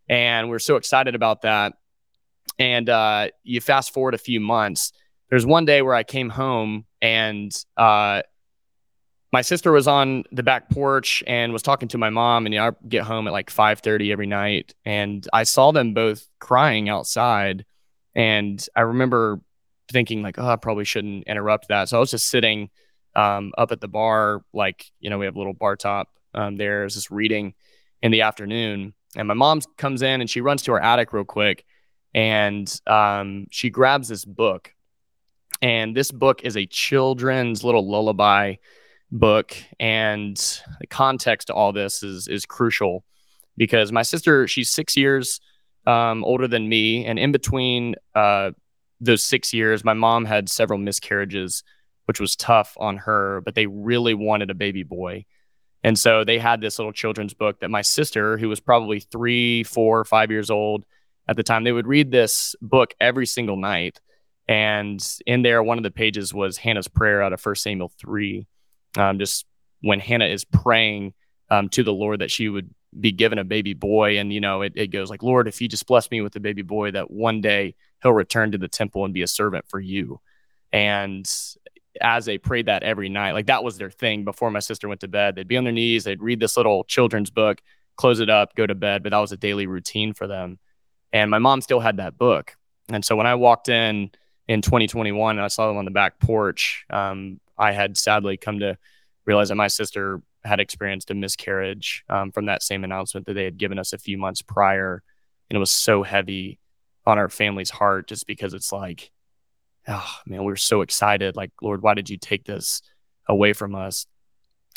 [0.09, 1.75] And we're so excited about that.
[2.59, 4.93] And uh, you fast forward a few months.
[5.31, 8.23] There's one day where I came home and uh,
[9.33, 12.47] my sister was on the back porch and was talking to my mom.
[12.47, 15.95] And you know, I get home at like 5:30 every night, and I saw them
[15.95, 17.65] both crying outside.
[18.15, 19.41] And I remember
[19.91, 21.89] thinking like, oh, I probably shouldn't interrupt that.
[21.89, 22.71] So I was just sitting
[23.15, 26.57] um, up at the bar, like you know, we have a little bar top um,
[26.57, 26.81] there.
[26.81, 27.55] I was just reading
[28.03, 31.25] in the afternoon, and my mom comes in and she runs to her attic real
[31.25, 31.65] quick
[32.15, 34.75] and um, she grabs this book.
[35.63, 38.57] And this book is a children's little lullaby
[39.13, 39.57] book.
[39.79, 40.37] And
[40.81, 43.05] the context to all this is is crucial
[43.57, 45.41] because my sister she's six years
[45.87, 47.05] um, older than me.
[47.05, 48.53] And in between uh,
[49.01, 51.63] those six years my mom had several miscarriages
[52.07, 55.25] which was tough on her but they really wanted a baby boy.
[55.83, 59.65] And so they had this little children's book that my sister who was probably three
[59.65, 60.85] four five years old
[61.31, 64.01] at the time, they would read this book every single night.
[64.49, 68.49] And in there, one of the pages was Hannah's prayer out of 1 Samuel 3.
[68.99, 69.47] Um, just
[69.81, 71.15] when Hannah is praying
[71.49, 74.19] um, to the Lord that she would be given a baby boy.
[74.19, 76.41] And, you know, it, it goes like, Lord, if you just bless me with a
[76.41, 79.79] baby boy, that one day he'll return to the temple and be a servant for
[79.79, 80.21] you.
[80.73, 81.25] And
[82.01, 85.03] as they prayed that every night, like that was their thing before my sister went
[85.03, 85.37] to bed.
[85.37, 87.61] They'd be on their knees, they'd read this little children's book,
[87.97, 89.05] close it up, go to bed.
[89.05, 90.59] But that was a daily routine for them.
[91.13, 92.57] And my mom still had that book.
[92.89, 94.11] And so when I walked in
[94.49, 98.61] in 2021 and I saw them on the back porch, um, I had sadly come
[98.61, 98.77] to
[99.27, 103.45] realize that my sister had experienced a miscarriage um, from that same announcement that they
[103.45, 105.03] had given us a few months prior.
[105.49, 106.59] And it was so heavy
[107.07, 109.11] on our family's heart just because it's like,
[109.89, 111.37] oh man, we were so excited.
[111.37, 112.83] Like, Lord, why did you take this
[113.29, 114.07] away from us?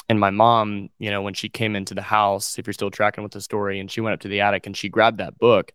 [0.10, 3.24] And my mom, you know, when she came into the house, if you're still tracking
[3.24, 5.72] with the story, and she went up to the attic and she grabbed that book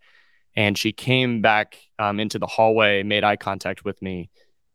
[0.58, 4.28] and she came back um, into the hallway, made eye contact with me,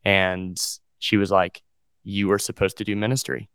[0.04, 0.58] and
[0.98, 1.62] she was like,
[2.04, 3.50] You were supposed to do ministry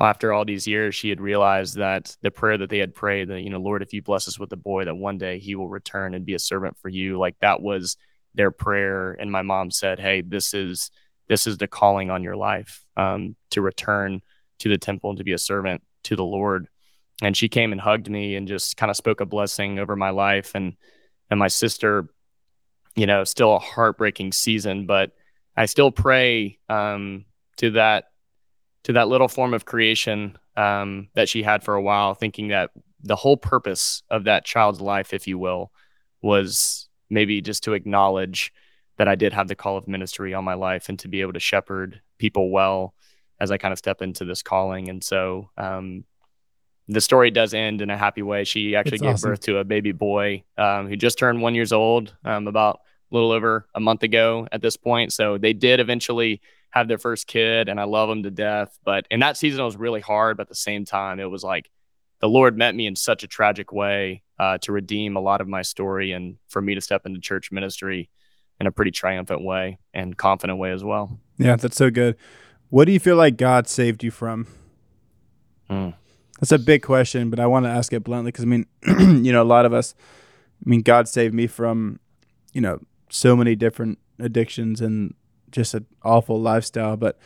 [0.00, 3.42] after all these years, she had realized that the prayer that they had prayed that,
[3.42, 5.68] you know, Lord, if you bless us with a boy, that one day he will
[5.68, 7.18] return and be a servant for you.
[7.18, 7.98] Like that was
[8.34, 9.12] their prayer.
[9.12, 10.90] And my mom said, Hey, this is,
[11.28, 14.22] this is the calling on your life um, to return
[14.60, 16.66] to the temple and to be a servant to the Lord.
[17.22, 20.10] And she came and hugged me and just kind of spoke a blessing over my
[20.10, 20.52] life.
[20.54, 20.76] And,
[21.30, 22.08] and my sister,
[22.96, 25.12] you know, still a heartbreaking season, but
[25.56, 27.24] I still pray um,
[27.58, 28.04] to that
[28.84, 32.70] to that little form of creation um, that she had for a while, thinking that
[33.02, 35.70] the whole purpose of that child's life, if you will,
[36.22, 38.52] was maybe just to acknowledge
[38.96, 41.32] that I did have the call of ministry on my life and to be able
[41.32, 42.94] to shepherd people well
[43.38, 44.88] as I kind of step into this calling.
[44.88, 46.04] And so um,
[46.94, 48.44] the story does end in a happy way.
[48.44, 49.30] She actually That's gave awesome.
[49.30, 53.14] birth to a baby boy um, who just turned one years old um, about a
[53.14, 55.12] little over a month ago at this point.
[55.12, 58.78] So they did eventually have their first kid and I love them to death.
[58.84, 60.36] But in that season, it was really hard.
[60.36, 61.70] But at the same time, it was like
[62.20, 65.48] the Lord met me in such a tragic way uh, to redeem a lot of
[65.48, 68.10] my story and for me to step into church ministry
[68.58, 71.18] in a pretty triumphant way and confident way as well.
[71.38, 72.16] Yeah, that's so good.
[72.68, 74.46] What do you feel like God saved you from?
[75.68, 75.90] Hmm.
[76.40, 79.32] That's a big question, but I want to ask it bluntly because I mean, you
[79.32, 79.94] know, a lot of us,
[80.64, 82.00] I mean, God saved me from,
[82.52, 85.14] you know, so many different addictions and
[85.50, 86.96] just an awful lifestyle.
[86.96, 87.18] But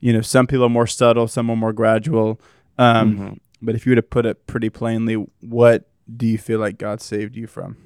[0.00, 2.40] you know, some people are more subtle, some are more gradual.
[2.76, 3.32] Um, mm-hmm.
[3.60, 7.00] But if you were to put it pretty plainly, what do you feel like God
[7.00, 7.76] saved you from?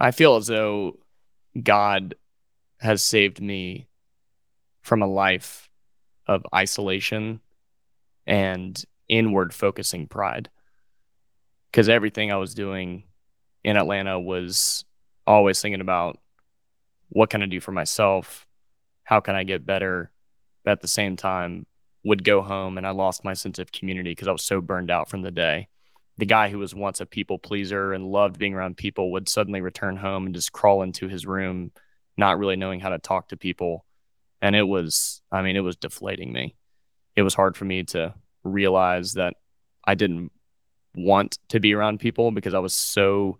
[0.00, 0.98] I feel as though
[1.60, 2.14] God
[2.78, 3.88] has saved me
[4.82, 5.68] from a life
[6.26, 7.40] of isolation
[8.26, 10.50] and inward focusing pride.
[11.70, 13.04] Because everything I was doing
[13.64, 14.84] in Atlanta was
[15.26, 16.18] always thinking about
[17.10, 18.46] what can I do for myself?
[19.04, 20.10] How can I get better?
[20.64, 21.66] But at the same time,
[22.04, 24.90] would go home and I lost my sense of community because I was so burned
[24.90, 25.68] out from the day.
[26.16, 29.60] The guy who was once a people pleaser and loved being around people would suddenly
[29.60, 31.70] return home and just crawl into his room,
[32.16, 33.84] not really knowing how to talk to people.
[34.40, 36.56] And it was, I mean, it was deflating me.
[37.14, 38.14] It was hard for me to
[38.48, 39.34] realize that
[39.84, 40.32] I didn't
[40.94, 43.38] want to be around people because I was so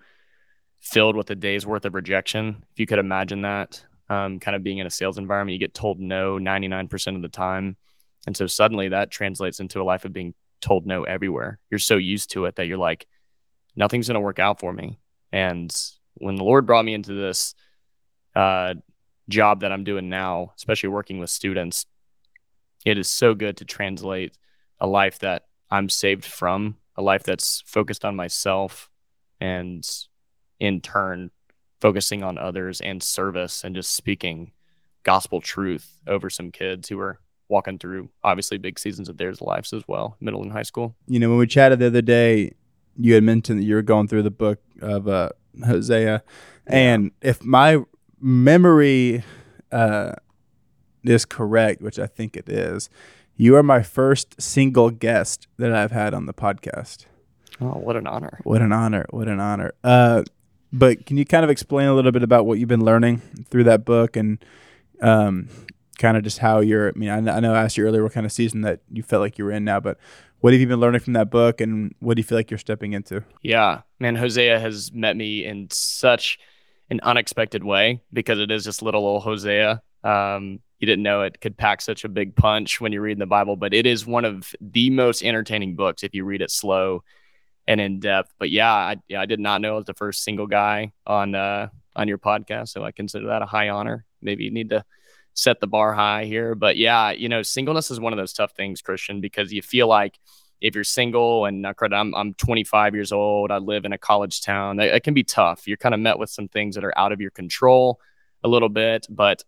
[0.81, 2.65] filled with a day's worth of rejection.
[2.73, 5.75] If you could imagine that, um, kind of being in a sales environment, you get
[5.75, 7.77] told no 99% of the time.
[8.27, 11.59] And so suddenly that translates into a life of being told no everywhere.
[11.71, 13.07] You're so used to it that you're like,
[13.77, 14.99] nothing's going to work out for me.
[15.33, 15.75] And
[16.15, 17.55] when the Lord brought me into this
[18.35, 18.75] uh,
[19.29, 21.87] job that I'm doing now, especially working with students,
[22.85, 24.37] it is so good to translate
[24.81, 28.91] a life that I'm saved from, a life that's focused on myself
[29.41, 29.89] and
[30.59, 31.31] in turn
[31.81, 34.53] focusing on others and service and just speaking
[35.05, 39.73] gospel truth over some kids who are walking through obviously big seasons of their lives
[39.73, 40.97] as well, middle and high school.
[41.07, 42.53] You know, when we chatted the other day,
[42.97, 45.31] you had mentioned that you were going through the book of uh,
[45.65, 46.23] Hosea,
[46.67, 46.75] yeah.
[46.75, 47.79] and if my
[48.21, 49.23] memory
[49.71, 50.13] uh,
[51.05, 52.91] is correct, which I think it is,
[53.39, 57.07] you are my first single guest that I've had on the podcast.
[57.61, 58.41] Oh, what an honor!
[58.43, 59.07] What an honor!
[59.11, 59.73] What an honor!
[59.83, 60.25] Uh,
[60.73, 63.65] but can you kind of explain a little bit about what you've been learning through
[63.65, 64.45] that book and
[65.01, 65.49] um,
[65.99, 66.89] kind of just how you're?
[66.89, 69.05] I mean, I, I know I asked you earlier what kind of season that you
[69.05, 69.99] felt like you were in now, but
[70.41, 72.59] what have you been learning from that book and what do you feel like you're
[72.59, 73.23] stepping into?
[73.43, 76.39] Yeah, man, Hosea has met me in such
[76.91, 79.81] an unexpected way because it is just little old Hosea.
[80.03, 83.27] Um, you didn't know it could pack such a big punch when you read the
[83.27, 87.03] Bible, but it is one of the most entertaining books if you read it slow
[87.67, 88.33] and in depth.
[88.39, 91.35] But yeah, I, yeah, I did not know I was the first single guy on
[91.35, 94.05] uh, on your podcast, so I consider that a high honor.
[94.23, 94.85] Maybe you need to
[95.35, 98.53] set the bar high here, but yeah, you know, singleness is one of those tough
[98.53, 100.19] things, Christian, because you feel like
[100.61, 104.81] if you're single and I'm I'm 25 years old, I live in a college town.
[104.81, 105.67] It can be tough.
[105.67, 108.01] You're kind of met with some things that are out of your control
[108.43, 109.43] a little bit, but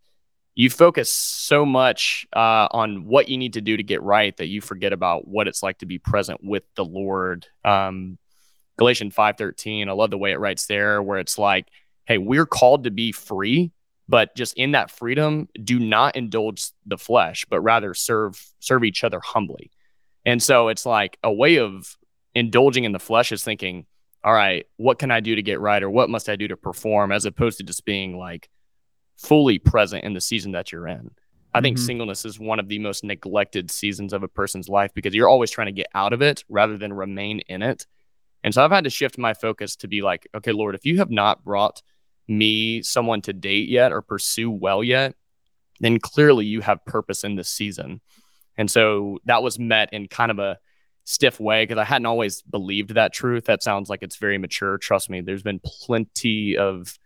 [0.54, 4.48] you focus so much uh, on what you need to do to get right that
[4.48, 7.46] you forget about what it's like to be present with the Lord.
[7.64, 8.18] Um,
[8.76, 11.68] Galatians 5:13, I love the way it writes there where it's like,
[12.06, 13.72] hey, we're called to be free,
[14.08, 19.04] but just in that freedom, do not indulge the flesh, but rather serve serve each
[19.04, 19.70] other humbly.
[20.26, 21.96] And so it's like a way of
[22.34, 23.86] indulging in the flesh is thinking,
[24.22, 26.56] all right, what can I do to get right or what must I do to
[26.56, 28.50] perform as opposed to just being like
[29.20, 31.10] fully present in the season that you're in.
[31.52, 31.86] I think mm-hmm.
[31.86, 35.50] singleness is one of the most neglected seasons of a person's life because you're always
[35.50, 37.86] trying to get out of it rather than remain in it.
[38.42, 40.98] And so I've had to shift my focus to be like, okay, Lord, if you
[40.98, 41.82] have not brought
[42.28, 45.14] me someone to date yet or pursue well yet,
[45.80, 48.00] then clearly you have purpose in this season.
[48.56, 50.58] And so that was met in kind of a
[51.04, 53.46] stiff way because I hadn't always believed that truth.
[53.46, 54.78] That sounds like it's very mature.
[54.78, 56.98] Trust me, there's been plenty of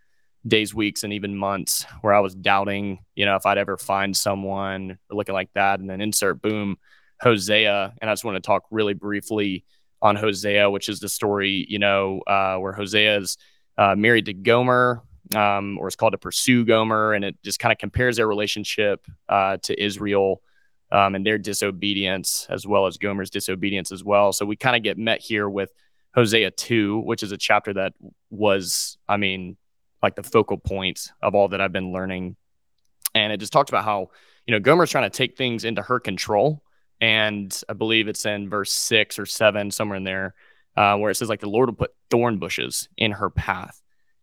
[0.47, 4.17] days, weeks, and even months where I was doubting, you know, if I'd ever find
[4.17, 5.81] someone looking like that.
[5.81, 6.77] And then insert boom,
[7.21, 7.95] Hosea.
[8.01, 9.65] And I just want to talk really briefly
[10.03, 13.39] on Hosea, which is the story, you know, uh, where Hosea is
[13.79, 15.03] uh, married to Gomer,
[15.35, 19.07] um, or it's called to pursue Gomer, and it just kind of compares their relationship
[19.29, 20.43] uh, to Israel
[20.93, 24.33] um, and their disobedience, as well as Gomer's disobedience as well.
[24.33, 25.71] So we kind of get met here with
[26.15, 27.95] Hosea 2, which is a chapter that
[28.31, 29.57] was, I mean,
[30.05, 32.37] like the focal point of all that I've been learning.
[33.15, 34.11] And it just talks about how,
[34.47, 36.63] you know, Gomer's trying to take things into her control.
[37.01, 40.35] And I believe it's in verse six or seven, somewhere in there,
[40.77, 43.81] uh, where it says, like, the Lord will put thorn bushes in her path.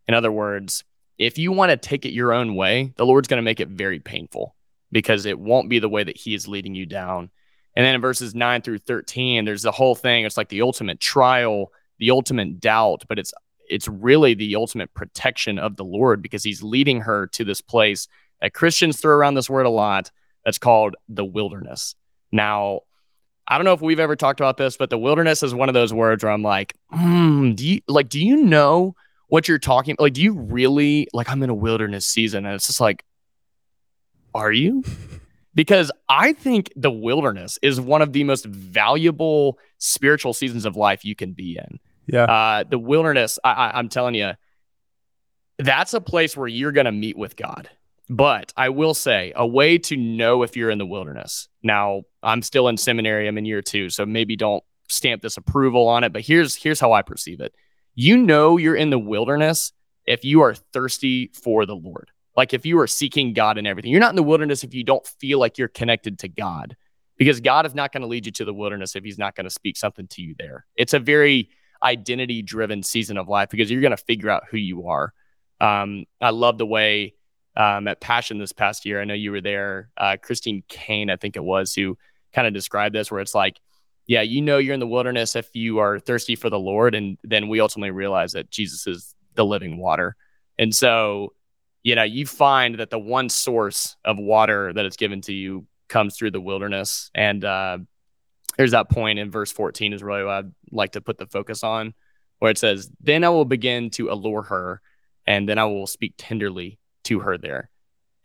[0.07, 0.83] In other words,
[1.17, 3.67] if you want to take it your own way, the Lord's going to make it
[3.67, 4.55] very painful
[4.91, 7.29] because it won't be the way that He is leading you down.
[7.75, 10.25] And then in verses nine through 13, there's the whole thing.
[10.25, 13.33] It's like the ultimate trial, the ultimate doubt, but it's
[13.71, 18.07] it's really the ultimate protection of the Lord because he's leading her to this place
[18.41, 20.11] that Christians throw around this word a lot
[20.43, 21.95] that's called the wilderness.
[22.31, 22.81] Now,
[23.47, 25.73] I don't know if we've ever talked about this, but the wilderness is one of
[25.73, 28.95] those words where I'm like, mm, do you like, do you know
[29.27, 29.95] what you're talking?
[29.99, 31.29] Like, do you really like?
[31.29, 33.03] I'm in a wilderness season, and it's just like,
[34.33, 34.83] are you?
[35.53, 41.03] Because I think the wilderness is one of the most valuable spiritual seasons of life
[41.03, 41.77] you can be in.
[42.11, 42.25] Yeah.
[42.25, 44.33] Uh, the wilderness, I, I, I'm telling you,
[45.57, 47.69] that's a place where you're going to meet with God.
[48.09, 51.47] But I will say a way to know if you're in the wilderness.
[51.63, 55.87] Now, I'm still in seminary, I'm in year two, so maybe don't stamp this approval
[55.87, 57.55] on it, but here's here's how I perceive it.
[57.95, 59.71] You know you're in the wilderness
[60.05, 62.11] if you are thirsty for the Lord.
[62.35, 63.91] Like if you are seeking God and everything.
[63.91, 66.75] You're not in the wilderness if you don't feel like you're connected to God.
[67.17, 69.43] Because God is not going to lead you to the wilderness if he's not going
[69.43, 70.65] to speak something to you there.
[70.75, 71.49] It's a very
[71.83, 75.13] identity driven season of life because you're going to figure out who you are.
[75.59, 77.15] Um, I love the way
[77.55, 79.01] um, at Passion this past year.
[79.01, 79.89] I know you were there.
[79.97, 81.97] Uh, Christine Caine, I think it was, who
[82.33, 83.59] kind of described this, where it's like,
[84.07, 86.95] yeah, you know, you're in the wilderness if you are thirsty for the Lord.
[86.95, 90.15] And then we ultimately realize that Jesus is the living water.
[90.57, 91.33] And so,
[91.83, 95.65] you know, you find that the one source of water that is given to you
[95.87, 97.11] comes through the wilderness.
[97.13, 97.79] And uh,
[98.57, 101.63] there's that point in verse 14 is really what I'd like to put the focus
[101.63, 101.93] on,
[102.39, 104.81] where it says, Then I will begin to allure her,
[105.25, 107.69] and then I will speak tenderly to her there.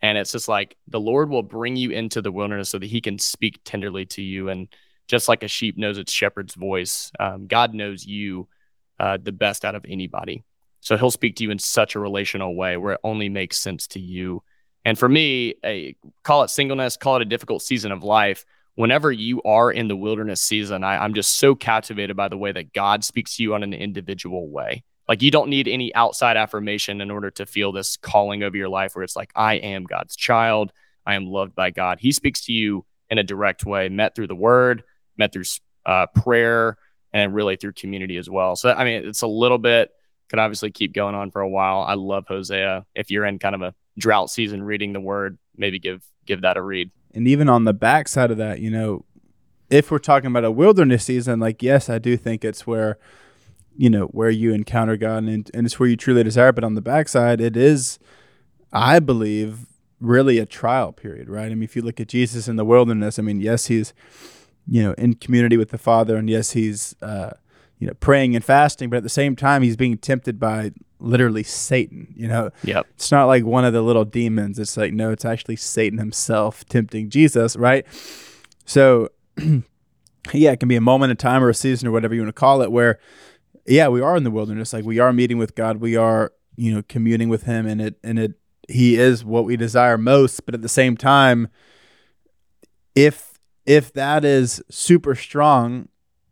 [0.01, 3.01] And it's just like the Lord will bring you into the wilderness so that he
[3.01, 4.49] can speak tenderly to you.
[4.49, 4.67] And
[5.07, 8.47] just like a sheep knows its shepherd's voice, um, God knows you
[8.99, 10.43] uh, the best out of anybody.
[10.81, 13.87] So he'll speak to you in such a relational way where it only makes sense
[13.87, 14.43] to you.
[14.85, 18.45] And for me, a, call it singleness, call it a difficult season of life.
[18.77, 22.51] Whenever you are in the wilderness season, I, I'm just so captivated by the way
[22.51, 24.83] that God speaks to you on an individual way.
[25.07, 28.69] Like you don't need any outside affirmation in order to feel this calling over your
[28.69, 30.71] life where it's like, I am God's child.
[31.07, 31.97] I am loved by God.
[31.99, 34.83] He speaks to you in a direct way, met through the word,
[35.17, 35.45] met through
[35.87, 36.77] uh, prayer,
[37.11, 38.55] and really through community as well.
[38.55, 39.89] So, I mean, it's a little bit,
[40.29, 41.81] could obviously keep going on for a while.
[41.81, 42.85] I love Hosea.
[42.93, 46.57] If you're in kind of a drought season reading the word, maybe give give that
[46.57, 46.91] a read.
[47.13, 49.05] And even on the backside of that, you know,
[49.69, 52.97] if we're talking about a wilderness season, like yes, I do think it's where
[53.75, 56.51] you know where you encounter God and, and it's where you truly desire.
[56.51, 57.99] But on the backside, it is,
[58.71, 59.67] I believe,
[59.99, 61.51] really a trial period, right?
[61.51, 63.93] I mean, if you look at Jesus in the wilderness, I mean, yes, he's
[64.67, 67.31] you know in community with the Father, and yes, he's uh,
[67.79, 71.43] you know praying and fasting, but at the same time, he's being tempted by literally
[71.43, 72.13] Satan.
[72.15, 72.87] You know, yep.
[72.95, 74.59] It's not like one of the little demons.
[74.59, 77.85] It's like no, it's actually Satan himself tempting Jesus, right?
[78.65, 79.09] So.
[80.33, 82.29] yeah, it can be a moment in time or a season or whatever you want
[82.29, 82.99] to call it, where
[83.67, 84.73] yeah, we are in the wilderness.
[84.73, 85.77] Like we are meeting with God.
[85.77, 88.33] We are, you know, communing with Him, and it and it
[88.67, 90.45] He is what we desire most.
[90.45, 91.49] But at the same time,
[92.95, 95.89] if if that is super strong,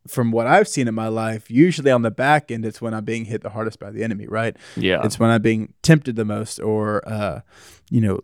[0.07, 3.05] from what I've seen in my life, usually on the back end, it's when I'm
[3.05, 4.55] being hit the hardest by the enemy, right?
[4.75, 5.03] Yeah.
[5.03, 7.41] It's when I'm being tempted the most, or uh,
[7.89, 8.19] you know,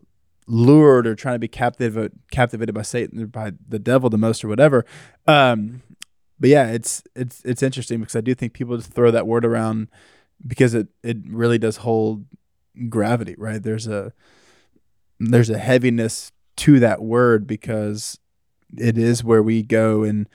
[0.47, 4.43] lured or trying to be captivated captivated by Satan or by the devil the most,
[4.43, 4.85] or whatever.
[5.27, 5.81] Um,
[6.39, 9.45] but yeah, it's it's it's interesting because I do think people just throw that word
[9.45, 9.89] around
[10.45, 12.25] because it it really does hold
[12.89, 13.61] gravity, right?
[13.61, 14.13] There's a
[15.19, 18.19] there's a heaviness to that word because
[18.77, 20.27] it is where we go and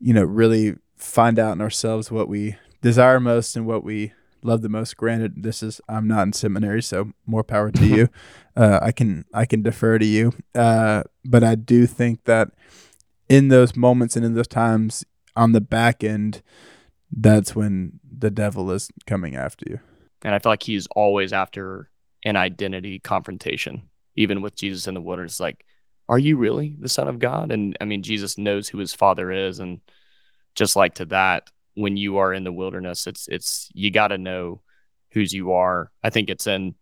[0.00, 4.62] you know really find out in ourselves what we desire most and what we love
[4.62, 4.96] the most.
[4.96, 8.08] Granted this is i'm not in seminary so more power to you.
[8.58, 10.32] Uh, i can i can defer to you.
[10.54, 12.48] Uh, but i do think that
[13.28, 15.04] in those moments and in those times
[15.36, 16.40] on the back end
[17.14, 19.78] that's when the devil is coming after you.
[20.22, 21.90] And i feel like he's always after
[22.24, 25.38] an identity confrontation even with jesus in the wilderness.
[25.38, 25.66] Like
[26.08, 27.52] are you really the son of god?
[27.52, 29.80] And i mean jesus knows who his father is and
[30.54, 34.18] just like to that when you are in the wilderness it's it's you got to
[34.18, 34.62] know
[35.16, 35.90] whose you are.
[36.02, 36.74] I think it's in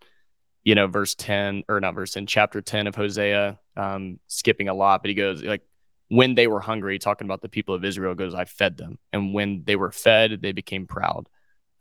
[0.65, 4.75] you know verse 10 or not verse in chapter 10 of hosea um skipping a
[4.75, 5.61] lot but he goes like
[6.09, 8.99] when they were hungry talking about the people of israel goes i fed them.
[9.13, 11.29] And when they were fed they became proud.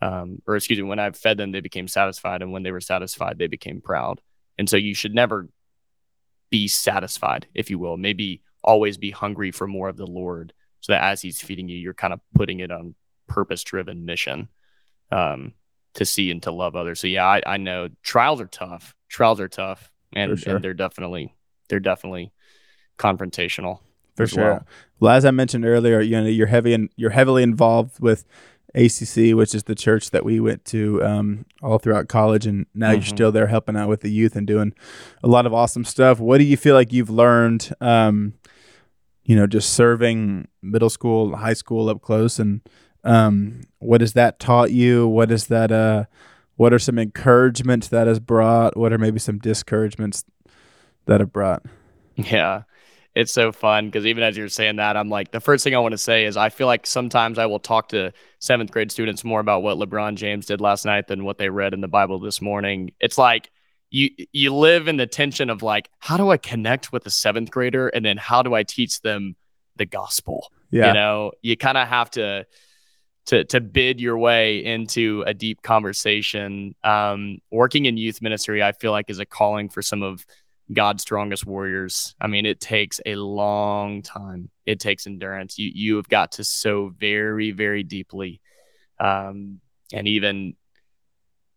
[0.01, 2.81] Um or excuse me when i fed them they became satisfied and when they were
[2.81, 4.21] satisfied they became proud.
[4.57, 5.49] And so you should never
[6.53, 10.93] be satisfied if you will maybe always be hungry for more of the lord so
[10.93, 12.93] that as he's feeding you you're kind of putting it on
[13.27, 14.47] purpose driven mission
[15.11, 15.53] um,
[15.95, 16.99] to see and to love others.
[16.99, 18.95] So yeah, I, I know trials are tough.
[19.09, 20.55] Trials are tough, and, sure.
[20.55, 21.33] and they're definitely
[21.69, 22.31] they're definitely
[22.97, 23.79] confrontational.
[24.15, 24.43] For sure.
[24.43, 24.67] Well.
[24.99, 25.15] well.
[25.15, 28.25] as I mentioned earlier, you know you're heavy and you're heavily involved with
[28.75, 32.87] ACC, which is the church that we went to um, all throughout college, and now
[32.87, 32.95] mm-hmm.
[32.95, 34.73] you're still there helping out with the youth and doing
[35.23, 36.19] a lot of awesome stuff.
[36.19, 37.73] What do you feel like you've learned?
[37.79, 38.33] Um,
[39.23, 42.61] you know, just serving middle school, high school up close, and
[43.03, 45.07] um, what has that taught you?
[45.07, 45.71] What is that?
[45.71, 46.05] Uh,
[46.55, 48.75] what are some encouragements that has brought?
[48.75, 50.23] What are maybe some discouragements
[51.05, 51.63] that have brought?
[52.15, 52.63] Yeah,
[53.15, 55.79] it's so fun because even as you're saying that, I'm like, the first thing I
[55.79, 59.23] want to say is I feel like sometimes I will talk to seventh grade students
[59.23, 62.19] more about what LeBron James did last night than what they read in the Bible
[62.19, 62.91] this morning.
[62.99, 63.51] It's like
[63.91, 67.51] you you live in the tension of like, how do I connect with a seventh
[67.51, 69.35] grader, and then how do I teach them
[69.75, 70.51] the gospel?
[70.71, 72.47] Yeah, you know, you kind of have to
[73.27, 76.73] to to bid your way into a deep conversation.
[76.83, 80.25] Um, working in youth ministry, I feel like is a calling for some of
[80.71, 82.15] God's strongest warriors.
[82.21, 84.49] I mean, it takes a long time.
[84.65, 85.57] It takes endurance.
[85.57, 88.41] You you have got to sow very very deeply,
[88.99, 89.59] um,
[89.91, 90.55] and even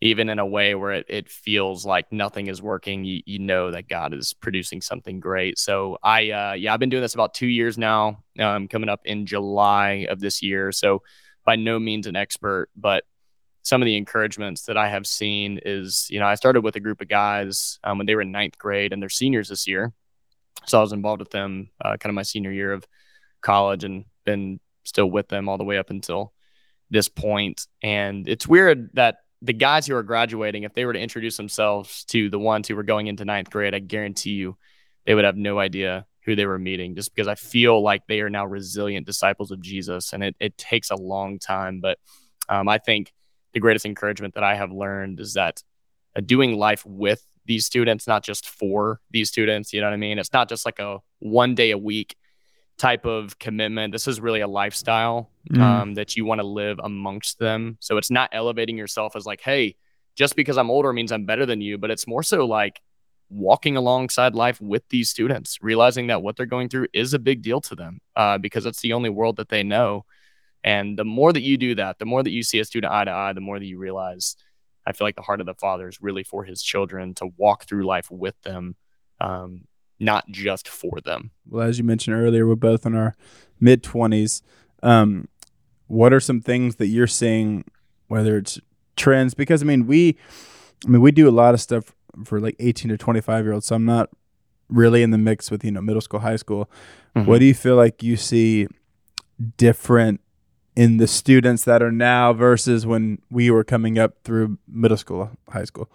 [0.01, 3.71] even in a way where it, it feels like nothing is working, you, you know
[3.71, 5.59] that God is producing something great.
[5.59, 8.23] So I uh, yeah, I've been doing this about two years now.
[8.39, 10.73] Um, coming up in July of this year.
[10.73, 11.03] So
[11.45, 13.05] by no means an expert, but
[13.67, 16.81] some of the encouragements that I have seen is, you know, I started with a
[16.81, 19.93] group of guys um, when they were in ninth grade and they're seniors this year.
[20.67, 22.87] So I was involved with them uh, kind of my senior year of
[23.41, 26.33] college and been still with them all the way up until
[26.91, 27.67] this point.
[27.83, 32.05] And it's weird that the guys who are graduating, if they were to introduce themselves
[32.05, 34.57] to the ones who were going into ninth grade, I guarantee you
[35.07, 38.21] they would have no idea who they were meeting just because I feel like they
[38.21, 41.81] are now resilient disciples of Jesus and it, it takes a long time.
[41.81, 41.99] But
[42.49, 43.13] um, I think
[43.53, 45.63] the greatest encouragement that I have learned is that
[46.17, 49.99] uh, doing life with these students, not just for these students, you know what I
[49.99, 50.19] mean?
[50.19, 52.17] It's not just like a one day a week
[52.79, 53.93] type of commitment.
[53.93, 55.61] This is really a lifestyle mm.
[55.61, 57.79] um, that you want to live amongst them.
[57.81, 59.77] So it's not elevating yourself as like, hey,
[60.15, 62.81] just because I'm older means I'm better than you, but it's more so like,
[63.29, 67.43] walking alongside life with these students, realizing that what they're going through is a big
[67.43, 70.05] deal to them uh, because it's the only world that they know.
[70.67, 73.05] And the more that you do that, the more that you see a student eye
[73.05, 74.35] to eye, the more that you realize,
[74.85, 77.67] I feel like the heart of the Father is really for his children to walk
[77.67, 78.75] through life with them,
[79.21, 79.69] um,
[80.01, 81.31] not just for them.
[81.49, 83.15] Well, as you mentioned earlier, we're both in our
[83.61, 84.43] mid 20s.
[84.83, 85.29] Um,
[85.87, 87.65] what are some things that you're seeing,
[88.09, 88.59] whether it's
[88.97, 89.35] trends?
[89.35, 90.19] Because, I mean, we.
[90.85, 91.95] I mean, we do a lot of stuff
[92.25, 93.67] for like 18 to 25 year olds.
[93.67, 94.11] So I'm not
[94.69, 96.69] really in the mix with, you know, middle school, high school.
[97.17, 97.27] Mm-hmm.
[97.27, 98.69] What do you feel like you see
[99.57, 100.21] different
[100.77, 105.31] in the students that are now versus when we were coming up through middle school,
[105.49, 105.91] high school?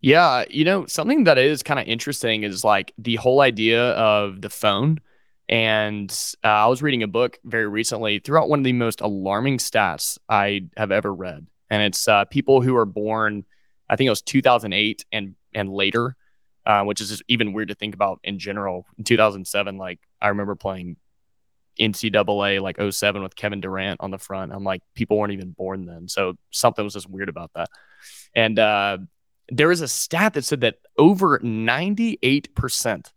[0.00, 4.40] Yeah, you know, something that is kind of interesting is like the whole idea of
[4.40, 5.00] the phone.
[5.48, 6.10] And
[6.42, 10.18] uh, I was reading a book very recently throughout one of the most alarming stats
[10.28, 11.46] I have ever read.
[11.70, 13.44] And it's uh, people who are born,
[13.88, 16.16] I think it was 2008 and and later,
[16.66, 18.86] uh, which is even weird to think about in general.
[18.98, 20.96] In 2007, like I remember playing
[21.80, 24.52] NCAA like 07 with Kevin Durant on the front.
[24.52, 26.08] I'm like, people weren't even born then.
[26.08, 27.68] So something was just weird about that.
[28.34, 28.98] And uh,
[29.48, 33.12] there was a stat that said that over 98%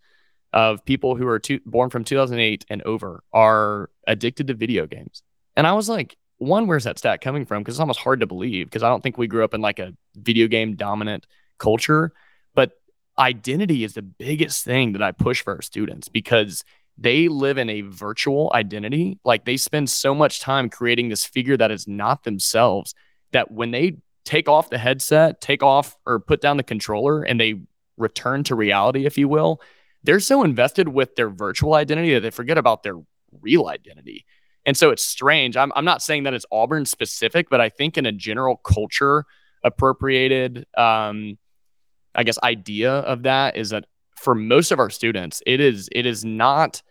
[0.52, 5.24] of people who are two, born from 2008 and over are addicted to video games.
[5.56, 7.62] And I was like, one, where's that stat coming from?
[7.62, 9.80] Because it's almost hard to believe because I don't think we grew up in like
[9.80, 12.14] a video game dominant culture.
[12.56, 12.72] But
[13.18, 16.64] identity is the biggest thing that I push for our students because
[17.02, 19.20] they live in a virtual identity.
[19.24, 22.94] Like they spend so much time creating this figure that is not themselves
[23.32, 27.40] that when they take off the headset, take off or put down the controller, and
[27.40, 27.62] they
[27.98, 29.62] return to reality, if you will,
[30.04, 32.96] they're so invested with their virtual identity that they forget about their
[33.42, 34.26] real identity.
[34.66, 35.58] And so it's strange.
[35.58, 39.26] I'm, I'm not saying that it's Auburn specific, but I think in a general culture
[39.64, 41.38] appropriated, um,
[42.14, 43.86] I guess, idea of that is that
[44.16, 46.82] for most of our students, it is it is not,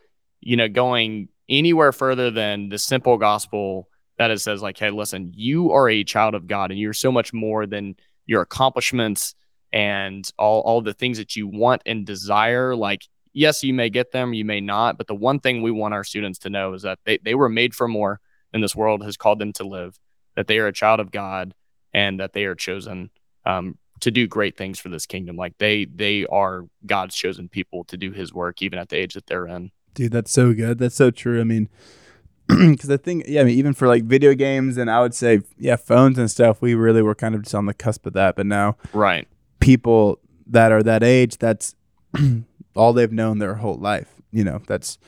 [0.41, 5.33] you know, going anywhere further than the simple gospel that it says like, hey, listen,
[5.35, 9.35] you are a child of God and you're so much more than your accomplishments
[9.73, 12.75] and all all the things that you want and desire.
[12.75, 15.95] Like, yes, you may get them, you may not, but the one thing we want
[15.95, 18.21] our students to know is that they, they were made for more
[18.53, 19.99] and this world has called them to live,
[20.37, 21.55] that they are a child of God
[21.93, 23.11] and that they are chosen
[23.45, 25.37] um, to do great things for this kingdom.
[25.37, 29.15] Like they they are God's chosen people to do his work even at the age
[29.15, 29.71] that they're in.
[29.99, 30.79] Dude, that's so good.
[30.79, 31.41] That's so true.
[31.41, 31.69] I mean,
[32.47, 35.41] because I think, yeah, I mean, even for like video games and I would say,
[35.59, 38.37] yeah, phones and stuff, we really were kind of just on the cusp of that.
[38.37, 39.27] But now, right,
[39.59, 41.75] people that are that age, that's
[42.77, 44.23] all they've known their whole life.
[44.31, 44.99] You know, that's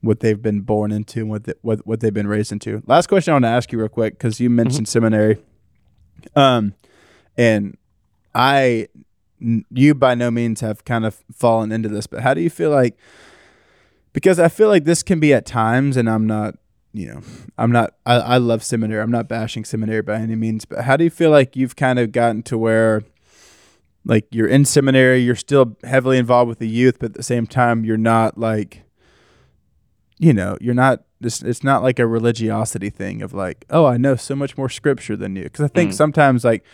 [0.00, 2.84] what they've been born into and what the, what what they've been raised into.
[2.86, 4.92] Last question I want to ask you real quick because you mentioned mm-hmm.
[4.92, 5.38] seminary,
[6.36, 6.74] um,
[7.36, 7.76] and
[8.32, 8.86] I,
[9.40, 12.70] you by no means have kind of fallen into this, but how do you feel
[12.70, 12.96] like?
[14.12, 16.56] Because I feel like this can be at times, and I'm not
[16.92, 17.20] you know,
[17.56, 19.00] I'm not, I, I love seminary.
[19.00, 21.98] I'm not bashing seminary by any means, but how do you feel like you've kind
[21.98, 23.02] of gotten to where,
[24.04, 27.46] like, you're in seminary, you're still heavily involved with the youth, but at the same
[27.46, 28.82] time, you're not like,
[30.18, 33.96] you know, you're not, it's, it's not like a religiosity thing of like, oh, I
[33.96, 35.48] know so much more scripture than you.
[35.48, 35.94] Cause I think mm.
[35.94, 36.64] sometimes, like,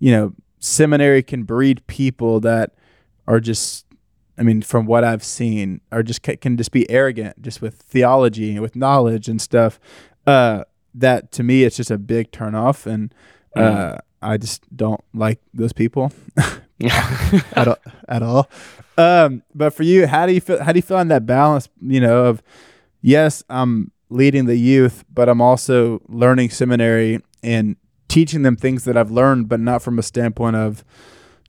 [0.00, 2.74] you know, seminary can breed people that
[3.26, 3.86] are just
[4.38, 8.52] I mean, from what I've seen, are just can just be arrogant, just with theology
[8.52, 9.78] and with knowledge and stuff.
[10.26, 10.64] Uh,
[10.94, 13.14] that to me, it's just a big turnoff, and
[13.54, 14.00] uh, mm.
[14.22, 16.12] I just don't like those people
[17.52, 17.76] at all.
[18.08, 18.50] At all.
[18.96, 20.62] Um, but for you, how do you feel?
[20.62, 21.68] How do you feel on that balance?
[21.80, 22.42] You know, of
[23.02, 27.76] yes, I'm leading the youth, but I'm also learning seminary and
[28.08, 30.84] teaching them things that I've learned, but not from a standpoint of,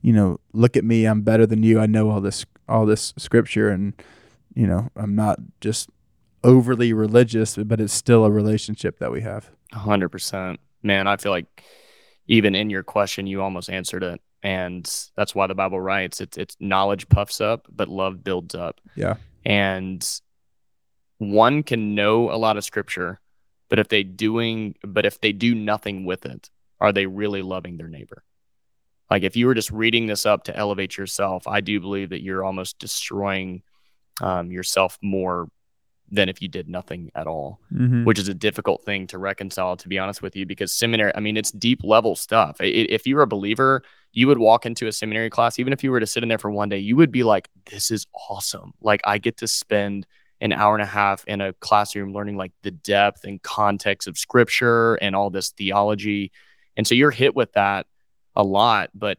[0.00, 3.12] you know, look at me, I'm better than you, I know all this all this
[3.16, 3.94] scripture and
[4.54, 5.90] you know i'm not just
[6.44, 9.50] overly religious but it's still a relationship that we have.
[9.72, 11.62] 100% man i feel like
[12.26, 14.20] even in your question you almost answered it.
[14.44, 14.84] And
[15.16, 18.80] that's why the bible writes it's it's knowledge puffs up but love builds up.
[18.96, 19.14] Yeah.
[19.44, 20.04] And
[21.18, 23.20] one can know a lot of scripture
[23.68, 26.50] but if they doing but if they do nothing with it
[26.80, 28.24] are they really loving their neighbor
[29.12, 32.22] like if you were just reading this up to elevate yourself, I do believe that
[32.22, 33.62] you're almost destroying
[34.22, 35.48] um, yourself more
[36.10, 38.04] than if you did nothing at all, mm-hmm.
[38.04, 41.20] which is a difficult thing to reconcile, to be honest with you, because seminary, I
[41.20, 42.58] mean, it's deep level stuff.
[42.62, 43.82] It, if you're a believer,
[44.12, 46.38] you would walk into a seminary class, even if you were to sit in there
[46.38, 48.72] for one day, you would be like, this is awesome.
[48.80, 50.06] Like, I get to spend
[50.40, 54.16] an hour and a half in a classroom learning like the depth and context of
[54.16, 56.32] scripture and all this theology.
[56.78, 57.86] And so you're hit with that
[58.36, 59.18] a lot, but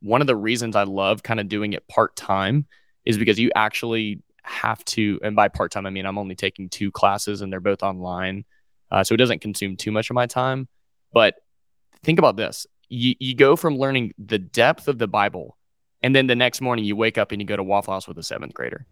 [0.00, 2.66] one of the reasons I love kind of doing it part time
[3.04, 6.68] is because you actually have to, and by part time, I mean I'm only taking
[6.68, 8.44] two classes and they're both online.
[8.90, 10.68] Uh, so it doesn't consume too much of my time.
[11.12, 11.34] But
[12.02, 15.56] think about this you, you go from learning the depth of the Bible,
[16.02, 18.18] and then the next morning you wake up and you go to Waffle House with
[18.18, 18.86] a seventh grader.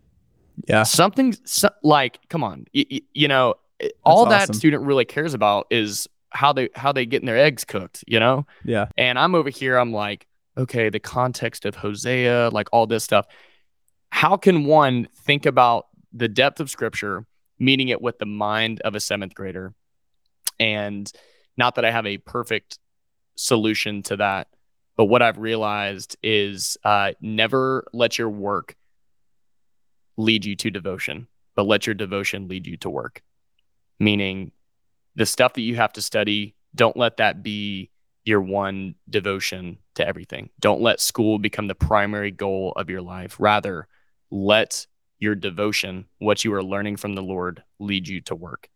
[0.67, 0.83] Yeah.
[0.83, 4.31] Something so, like, come on, you, you know, That's all awesome.
[4.31, 8.19] that student really cares about is how they how they getting their eggs cooked, you
[8.19, 8.47] know?
[8.65, 8.87] Yeah.
[8.97, 10.27] And I'm over here, I'm like,
[10.57, 13.27] okay, the context of Hosea, like all this stuff.
[14.11, 17.27] How can one think about the depth of scripture,
[17.59, 19.75] meeting it with the mind of a seventh grader?
[20.61, 21.11] And
[21.57, 22.79] not that I have a perfect
[23.35, 24.49] solution to that,
[24.97, 28.77] but what I've realized is uh, never let your work
[30.17, 31.27] lead you to devotion,
[31.57, 33.23] but let your devotion lead you to work.
[33.99, 34.53] Meaning,
[35.15, 37.91] the stuff that you have to study, don't let that be
[38.25, 40.51] your one devotion to everything.
[40.61, 43.37] Don't let school become the primary goal of your life.
[43.39, 43.89] Rather,
[44.31, 44.87] let
[45.19, 48.69] your devotion, what you are learning from the Lord, lead you to work.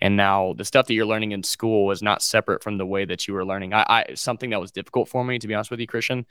[0.00, 3.04] And now the stuff that you're learning in school is not separate from the way
[3.04, 3.72] that you were learning.
[3.72, 6.26] I, I something that was difficult for me, to be honest with you, Christian,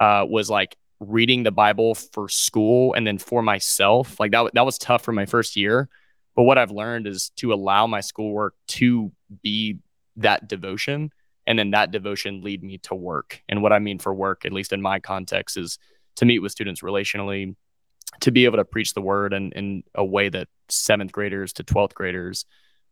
[0.00, 4.18] uh, was like reading the Bible for school and then for myself.
[4.18, 5.88] Like that, that was tough for my first year.
[6.34, 9.12] But what I've learned is to allow my schoolwork to
[9.42, 9.78] be
[10.16, 11.10] that devotion,
[11.46, 13.42] and then that devotion lead me to work.
[13.48, 15.78] And what I mean for work, at least in my context, is
[16.16, 17.54] to meet with students relationally,
[18.20, 21.64] to be able to preach the word in, in a way that seventh graders to
[21.64, 22.44] 12th graders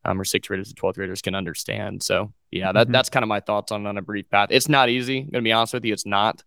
[0.05, 2.03] um, or sixth graders to 12th graders can understand.
[2.03, 2.93] So yeah, that, mm-hmm.
[2.93, 4.49] that's kind of my thoughts on, on a brief path.
[4.51, 5.19] It's not easy.
[5.19, 5.93] I'm going to be honest with you.
[5.93, 6.43] It's not,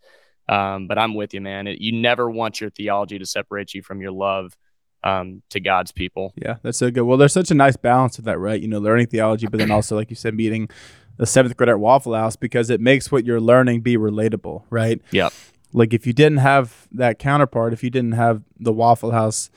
[0.50, 1.68] um, but I'm with you, man.
[1.68, 4.56] It, you never want your theology to separate you from your love
[5.04, 6.34] um, to God's people.
[6.36, 7.04] Yeah, that's so good.
[7.04, 8.62] Well, there's such a nice balance of that, right?
[8.62, 10.70] You know, learning theology, but then also, like you said, meeting
[11.18, 15.02] the seventh grader at Waffle House because it makes what you're learning be relatable, right?
[15.12, 15.30] Yeah.
[15.72, 19.50] Like if you didn't have that counterpart, if you didn't have the Waffle House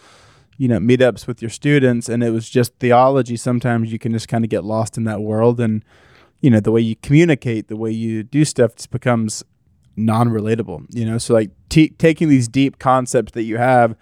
[0.58, 4.28] you know meetups with your students and it was just theology sometimes you can just
[4.28, 5.84] kind of get lost in that world and
[6.40, 9.44] you know the way you communicate the way you do stuff just becomes
[9.96, 13.96] non-relatable you know so like t- taking these deep concepts that you have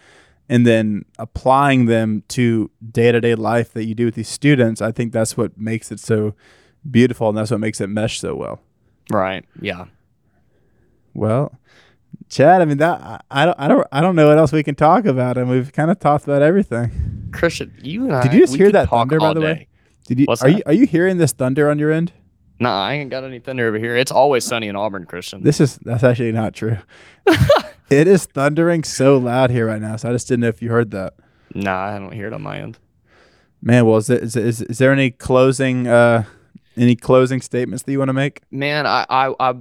[0.48, 5.12] and then applying them to day-to-day life that you do with these students i think
[5.12, 6.34] that's what makes it so
[6.90, 8.60] beautiful and that's what makes it mesh so well
[9.10, 9.86] right yeah
[11.14, 11.52] well
[12.28, 14.74] Chad, I mean that I don't I don't I don't know what else we can
[14.74, 17.28] talk about, and we've kind of talked about everything.
[17.32, 19.46] Christian, you and I, did you just hear that thunder by the day.
[19.46, 19.68] way?
[20.06, 20.56] Did you What's are that?
[20.56, 22.12] you are you hearing this thunder on your end?
[22.60, 23.96] Nah, I ain't got any thunder over here.
[23.96, 25.42] It's always sunny in Auburn, Christian.
[25.42, 26.78] This is that's actually not true.
[27.90, 30.70] it is thundering so loud here right now, so I just didn't know if you
[30.70, 31.14] heard that.
[31.54, 32.78] Nah, I don't hear it on my end.
[33.62, 36.24] Man, well, is, it, is, is, is there any closing uh
[36.76, 38.42] any closing statements that you want to make?
[38.50, 39.54] Man, I I, I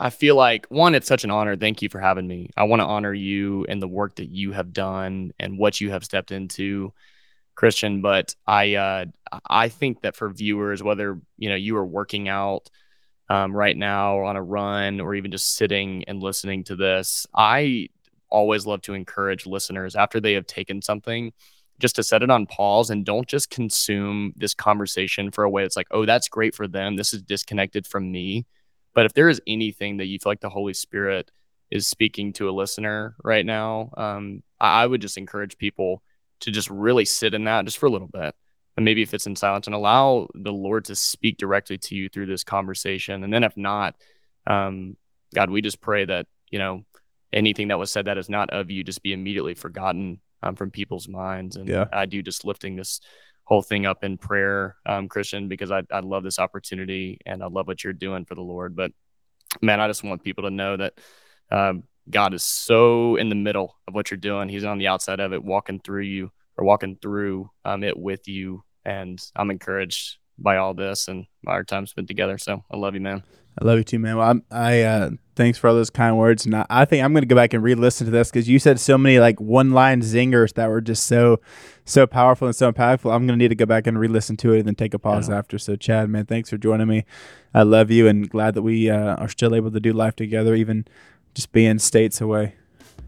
[0.00, 1.56] I feel like one, it's such an honor.
[1.56, 2.48] Thank you for having me.
[2.56, 5.90] I want to honor you and the work that you have done and what you
[5.90, 6.94] have stepped into,
[7.54, 8.00] Christian.
[8.00, 9.04] But I, uh,
[9.46, 12.70] I think that for viewers, whether you know you are working out
[13.30, 17.26] um, right now or on a run or even just sitting and listening to this,
[17.34, 17.88] I
[18.28, 21.32] always love to encourage listeners after they have taken something
[21.78, 25.62] just to set it on pause and don't just consume this conversation for a way
[25.62, 26.96] that's like, oh, that's great for them.
[26.96, 28.44] This is disconnected from me
[28.94, 31.30] but if there is anything that you feel like the Holy Spirit
[31.70, 36.02] is speaking to a listener right now, um, I, I would just encourage people
[36.40, 38.34] to just really sit in that just for a little bit.
[38.80, 42.08] And maybe if it's in silence and allow the Lord to speak directly to you
[42.08, 43.22] through this conversation.
[43.22, 43.94] And then if not,
[44.46, 44.96] um,
[45.34, 46.86] God, we just pray that, you know,
[47.30, 50.70] anything that was said that is not of you just be immediately forgotten um, from
[50.70, 51.56] people's minds.
[51.56, 51.88] And yeah.
[51.92, 53.02] I do just lifting this
[53.44, 57.48] whole thing up in prayer, um, Christian, because I, I love this opportunity and I
[57.48, 58.74] love what you're doing for the Lord.
[58.74, 58.92] But
[59.60, 60.94] man, I just want people to know that
[61.50, 64.48] um, God is so in the middle of what you're doing.
[64.48, 68.26] He's on the outside of it, walking through you or walking through um, it with
[68.26, 68.64] you.
[68.84, 72.38] And I'm encouraged by all this and our time spent together.
[72.38, 73.22] So I love you, man.
[73.60, 74.16] I love you too, man.
[74.16, 77.12] Well, I'm, i uh, thanks for all those kind words, and I, I think I'm
[77.12, 80.02] going to go back and re-listen to this because you said so many like one-line
[80.02, 81.40] zingers that were just so,
[81.84, 83.12] so powerful and so impactful.
[83.12, 84.98] I'm going to need to go back and re-listen to it and then take a
[84.98, 85.36] pause yeah.
[85.36, 85.58] after.
[85.58, 87.04] So, Chad, man, thanks for joining me.
[87.52, 90.54] I love you and glad that we uh, are still able to do life together,
[90.54, 90.86] even
[91.34, 92.54] just being states away.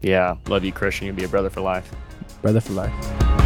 [0.01, 1.07] Yeah, love you, Christian.
[1.07, 1.89] You'll be a brother for life.
[2.41, 3.42] Brother for life.